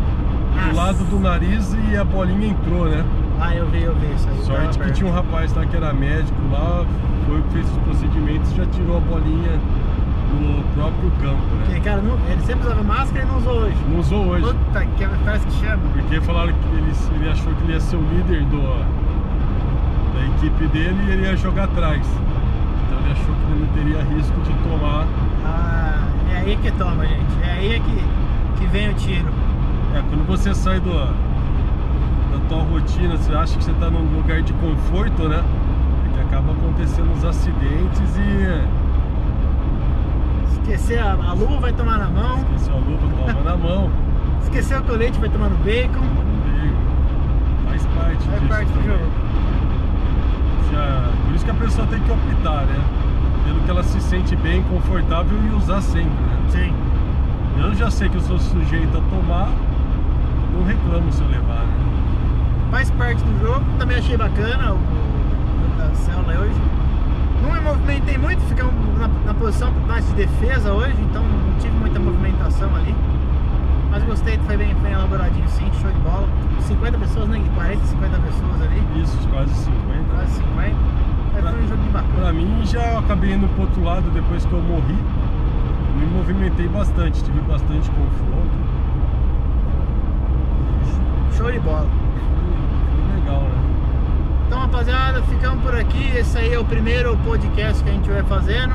Nossa. 0.54 0.68
do 0.68 0.76
lado 0.76 1.04
do 1.04 1.18
nariz 1.18 1.76
e 1.90 1.96
a 1.96 2.04
bolinha 2.04 2.48
entrou, 2.48 2.87
né? 2.87 3.04
Ah, 3.40 3.55
eu 3.55 3.66
vi, 3.66 3.83
eu 3.83 3.94
vi 3.97 4.12
isso 4.14 4.29
aí. 4.29 4.42
Sorte 4.42 4.79
que 4.79 4.92
tinha 4.92 5.11
um 5.11 5.12
rapaz 5.12 5.53
lá 5.55 5.66
que 5.66 5.77
era 5.77 5.92
médico 5.92 6.38
lá, 6.51 6.85
foi 7.27 7.42
que 7.42 7.49
fez 7.51 7.70
os 7.70 7.79
procedimentos 7.79 8.53
e 8.53 8.57
já 8.57 8.66
tirou 8.66 8.97
a 8.97 9.01
bolinha 9.01 9.61
no 10.35 10.62
próprio 10.74 11.11
campo, 11.22 11.43
né? 11.57 11.64
Porque, 11.66 11.80
cara, 11.80 12.03
não, 12.03 12.18
ele 12.28 12.43
sempre 12.43 12.66
usava 12.66 12.82
máscara 12.82 13.24
e 13.24 13.28
não 13.28 13.39
usou 13.39 13.55
hoje. 13.55 13.76
Não 13.89 13.99
usou 13.99 14.26
hoje. 14.26 14.47
Puta, 14.47 14.87
que 14.87 15.07
parece 15.24 15.47
que 15.47 15.53
chama. 15.55 15.82
Porque 15.93 16.20
falaram 16.20 16.53
que 16.53 16.76
ele, 16.76 16.93
ele 17.16 17.30
achou 17.30 17.55
que 17.55 17.62
ele 17.64 17.72
ia 17.72 17.80
ser 17.80 17.97
o 17.97 18.03
líder 18.03 18.45
do, 18.47 18.62
da 20.14 20.26
equipe 20.37 20.66
dele 20.68 20.99
e 21.07 21.11
ele 21.11 21.22
ia 21.26 21.37
jogar 21.37 21.64
atrás. 21.64 22.07
Então 22.87 22.99
ele 22.99 23.12
achou 23.12 23.35
que 23.35 23.53
ele 23.53 23.61
não 23.61 23.68
teria 23.74 24.16
risco 24.16 24.41
de 24.41 24.53
tomar. 24.68 25.07
Ah, 25.45 26.07
é 26.32 26.37
aí 26.39 26.57
que 26.57 26.70
toma, 26.72 27.07
gente. 27.07 27.43
É 27.43 27.53
aí 27.53 27.80
que, 27.80 28.61
que 28.61 28.66
vem 28.66 28.91
o 28.91 28.95
tiro. 28.95 29.28
É, 29.95 30.03
quando 30.09 30.26
você 30.26 30.55
sai 30.55 30.80
do, 30.80 30.91
tua 32.49 32.62
rotina, 32.62 33.16
você 33.16 33.34
acha 33.34 33.57
que 33.59 33.64
você 33.64 33.70
está 33.70 33.90
num 33.90 34.16
lugar 34.16 34.42
de 34.42 34.53
conforto, 34.55 35.28
né? 35.28 35.42
É 36.07 36.14
que 36.14 36.20
acaba 36.20 36.53
acontecendo 36.53 37.12
os 37.12 37.24
acidentes 37.24 38.16
e. 38.16 38.64
Esquecer 40.53 40.99
a, 40.99 41.12
a 41.12 41.32
luva, 41.32 41.59
vai 41.59 41.72
tomar 41.72 41.99
na 41.99 42.09
mão. 42.09 42.38
Esquecer 42.38 42.72
a 42.72 42.76
luva, 42.76 43.09
toma 43.26 43.42
na 43.42 43.57
mão. 43.57 43.90
Esquecer 44.42 44.78
o 44.78 44.84
colete, 44.84 45.18
vai 45.18 45.28
tomar 45.28 45.49
no 45.49 45.57
bacon. 45.59 46.05
Faz 47.68 47.86
parte 47.86 48.28
Faz 48.28 48.42
parte 48.49 48.72
do 48.72 48.84
jogo. 48.84 49.24
Por 51.26 51.34
isso 51.34 51.45
que 51.45 51.51
a 51.51 51.55
pessoa 51.55 51.86
tem 51.86 52.01
que 52.01 52.11
optar, 52.11 52.64
né? 52.66 52.80
Pelo 53.45 53.61
que 53.61 53.70
ela 53.70 53.82
se 53.82 54.01
sente 54.01 54.34
bem, 54.36 54.62
confortável 54.62 55.38
e 55.51 55.55
usar 55.57 55.80
sempre, 55.80 56.11
né? 56.11 56.38
Sim. 56.49 56.72
Eu 57.61 57.74
já 57.74 57.90
sei 57.90 58.09
que 58.09 58.16
eu 58.16 58.20
sou 58.20 58.38
sujeito 58.38 58.97
a 58.97 59.01
tomar, 59.01 59.49
não 60.53 60.64
reclamo 60.64 61.12
se 61.12 61.22
eu 61.22 61.28
levar, 61.28 61.64
né? 61.64 61.84
Faz 62.75 62.91
parte 62.91 63.22
do 63.22 63.39
jogo, 63.39 63.64
também 63.79 63.99
achei 63.99 64.16
bacana 64.16 64.72
o, 64.72 64.75
o 64.75 65.79
da 65.79 65.95
célula 65.95 66.41
hoje. 66.41 66.61
Não 67.41 67.53
me 67.53 67.61
movimentei 67.61 68.18
muito, 68.18 68.41
fiquei 68.49 68.64
na, 68.99 69.07
na 69.27 69.33
posição 69.33 69.70
mais 69.87 70.05
de 70.09 70.14
defesa 70.14 70.72
hoje, 70.72 70.97
então 71.03 71.22
não 71.22 71.57
tive 71.61 71.72
muita 71.77 72.01
movimentação 72.01 72.75
ali. 72.75 72.93
Mas 73.93 74.03
gostei, 74.03 74.39
foi 74.39 74.57
bem, 74.57 74.75
bem 74.75 74.93
elaboradinho 74.93 75.45
assim, 75.45 75.70
show 75.81 75.89
de 75.89 76.01
bola. 76.01 76.29
50 76.62 76.99
pessoas, 76.99 77.29
né? 77.29 77.41
40, 77.55 77.85
50 77.87 78.18
pessoas 78.18 78.62
ali. 78.62 78.83
Isso, 79.01 79.29
quase 79.29 79.55
50. 79.55 80.05
Quase 80.12 80.33
50. 80.33 80.75
Mas 81.33 81.43
Pra- 81.43 81.53
foi 81.53 81.62
um 81.62 81.68
joguinho 81.68 81.93
bacana. 81.93 82.12
Pra 82.22 82.33
mim, 82.33 82.61
já 82.64 82.99
acabei 82.99 83.35
indo 83.35 83.47
pro 83.51 83.62
outro 83.62 83.85
lado 83.85 84.11
depois 84.11 84.45
que 84.45 84.53
eu 84.53 84.61
morri. 84.61 84.99
Me 85.97 86.07
movimentei 86.07 86.66
bastante, 86.66 87.22
tive 87.22 87.39
bastante 87.43 87.89
confronto. 87.91 88.51
Show 91.37 91.53
de 91.53 91.61
bola. 91.61 91.87
Então, 94.47 94.59
rapaziada, 94.61 95.22
ficamos 95.22 95.62
por 95.62 95.74
aqui. 95.74 96.16
Esse 96.16 96.38
aí 96.38 96.53
é 96.53 96.59
o 96.59 96.64
primeiro 96.64 97.16
podcast 97.18 97.82
que 97.82 97.90
a 97.90 97.92
gente 97.92 98.09
vai 98.09 98.22
fazendo. 98.22 98.74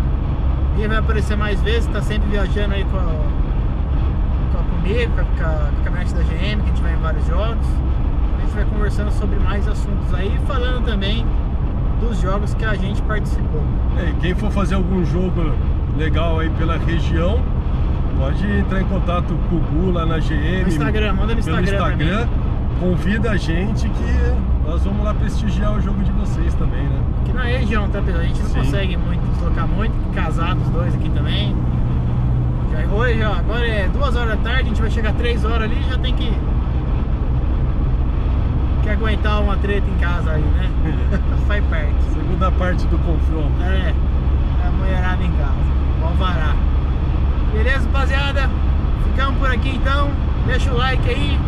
E 0.78 0.88
vai 0.88 0.98
aparecer 0.98 1.36
mais 1.36 1.62
vezes, 1.62 1.88
tá 1.88 2.02
sempre 2.02 2.30
viajando 2.30 2.74
aí 2.74 2.86
com 2.86 2.98
a, 2.98 3.02
com 3.02 4.60
a 4.60 4.64
comigo, 4.64 5.12
com 5.14 5.22
a, 5.22 5.24
com 5.26 5.44
a 5.44 5.84
caminhonete 5.84 6.14
da 6.14 6.22
GM, 6.22 6.62
que 6.62 6.64
a 6.64 6.74
gente 6.74 6.82
vai 6.82 6.94
em 6.94 6.98
vários 6.98 7.28
jogos. 7.28 7.68
A 8.38 8.42
gente 8.42 8.56
vai 8.56 8.66
conversando 8.66 9.12
sobre 9.12 9.38
mais 9.40 9.68
assuntos 9.68 10.14
aí, 10.14 10.40
falando 10.48 10.86
também 10.86 11.26
dos 12.00 12.20
jogos 12.22 12.54
que 12.54 12.64
a 12.64 12.76
gente 12.76 13.02
participou. 13.02 13.62
É, 13.98 14.14
quem 14.22 14.34
for 14.34 14.52
fazer 14.52 14.76
algum 14.76 15.04
jogo 15.04 15.54
legal 15.98 16.40
aí 16.40 16.50
pela 16.52 16.78
região, 16.78 17.44
pode 18.18 18.50
entrar 18.50 18.82
em 18.82 18.86
contato 18.86 19.38
com 19.50 19.56
o 19.58 19.60
Gu 19.60 19.92
lá 19.92 20.06
na 20.06 20.20
GM. 20.20 20.62
No 20.62 20.68
Instagram, 20.70 21.14
manda 21.14 21.34
no 21.34 21.40
Instagram 21.40 21.74
Instagram. 21.74 22.28
Convida 22.80 23.32
a 23.32 23.38
gente 23.38 23.90
que 23.90 24.49
nós 24.70 24.84
vamos 24.84 25.04
lá 25.04 25.16
prestigiar 25.16 25.76
o 25.76 25.82
jogo 25.82 26.04
de 26.04 26.12
vocês 26.12 26.54
também, 26.54 26.84
né? 26.84 27.02
Aqui 27.22 27.34
na 27.34 27.44
região, 27.44 27.90
tá, 27.90 28.00
pessoal? 28.04 28.24
A 28.24 28.28
gente 28.28 28.40
não 28.40 28.50
Sim. 28.50 28.60
consegue 28.60 28.98
muito 28.98 29.32
deslocar 29.32 29.68
muito, 29.68 30.14
casados 30.14 30.64
os 30.64 30.70
dois 30.70 30.94
aqui 30.94 31.10
também. 31.10 31.56
Já, 32.72 32.94
hoje, 32.94 33.24
ó, 33.24 33.34
agora 33.34 33.68
é 33.68 33.88
duas 33.88 34.16
horas 34.16 34.38
da 34.38 34.44
tarde, 34.44 34.62
a 34.62 34.66
gente 34.66 34.82
vai 34.82 34.92
chegar 34.92 35.14
três 35.14 35.44
horas 35.44 35.64
ali 35.64 35.84
já 35.90 35.98
tem 35.98 36.14
que. 36.14 36.32
que 38.84 38.90
aguentar 38.90 39.42
uma 39.42 39.58
treta 39.58 39.90
em 39.90 39.98
casa 39.98 40.34
aí, 40.34 40.44
né? 40.44 40.70
Faz 41.48 41.66
parte. 41.66 42.04
Segunda 42.14 42.52
parte 42.52 42.86
do 42.86 42.98
confronto. 43.00 43.64
É, 43.64 43.92
a 44.68 44.70
mulherada 44.70 45.24
em 45.24 45.32
casa. 45.32 45.54
Vamos 46.00 46.20
varar. 46.20 46.56
Beleza, 47.52 47.86
rapaziada? 47.86 48.48
Ficamos 49.04 49.40
por 49.40 49.50
aqui 49.50 49.70
então. 49.70 50.12
Deixa 50.46 50.72
o 50.72 50.78
like 50.78 51.10
aí, 51.10 51.40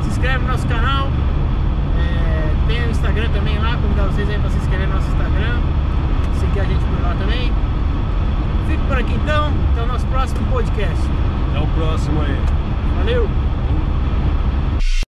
se 0.00 0.08
inscreve 0.08 0.38
no 0.38 0.50
nosso 0.50 0.66
canal 0.66 1.10
tem 2.70 2.86
o 2.86 2.90
Instagram 2.90 3.28
também 3.30 3.58
lá, 3.58 3.76
convidar 3.76 4.04
vocês 4.04 4.30
aí 4.30 4.38
pra 4.38 4.48
se 4.48 4.56
inscrever 4.58 4.86
no 4.86 4.94
nosso 4.94 5.08
Instagram, 5.08 5.60
seguir 6.38 6.60
a 6.60 6.64
gente 6.64 6.84
por 6.84 7.02
lá 7.02 7.16
também. 7.18 7.52
Fico 8.68 8.84
por 8.86 8.96
aqui 8.96 9.12
então, 9.14 9.52
até 9.72 9.82
o 9.82 9.86
nosso 9.86 10.06
próximo 10.06 10.46
podcast. 10.52 11.04
Até 11.50 11.58
o 11.58 11.66
próximo 11.66 12.22
aí. 12.22 12.40
Valeu! 12.98 13.49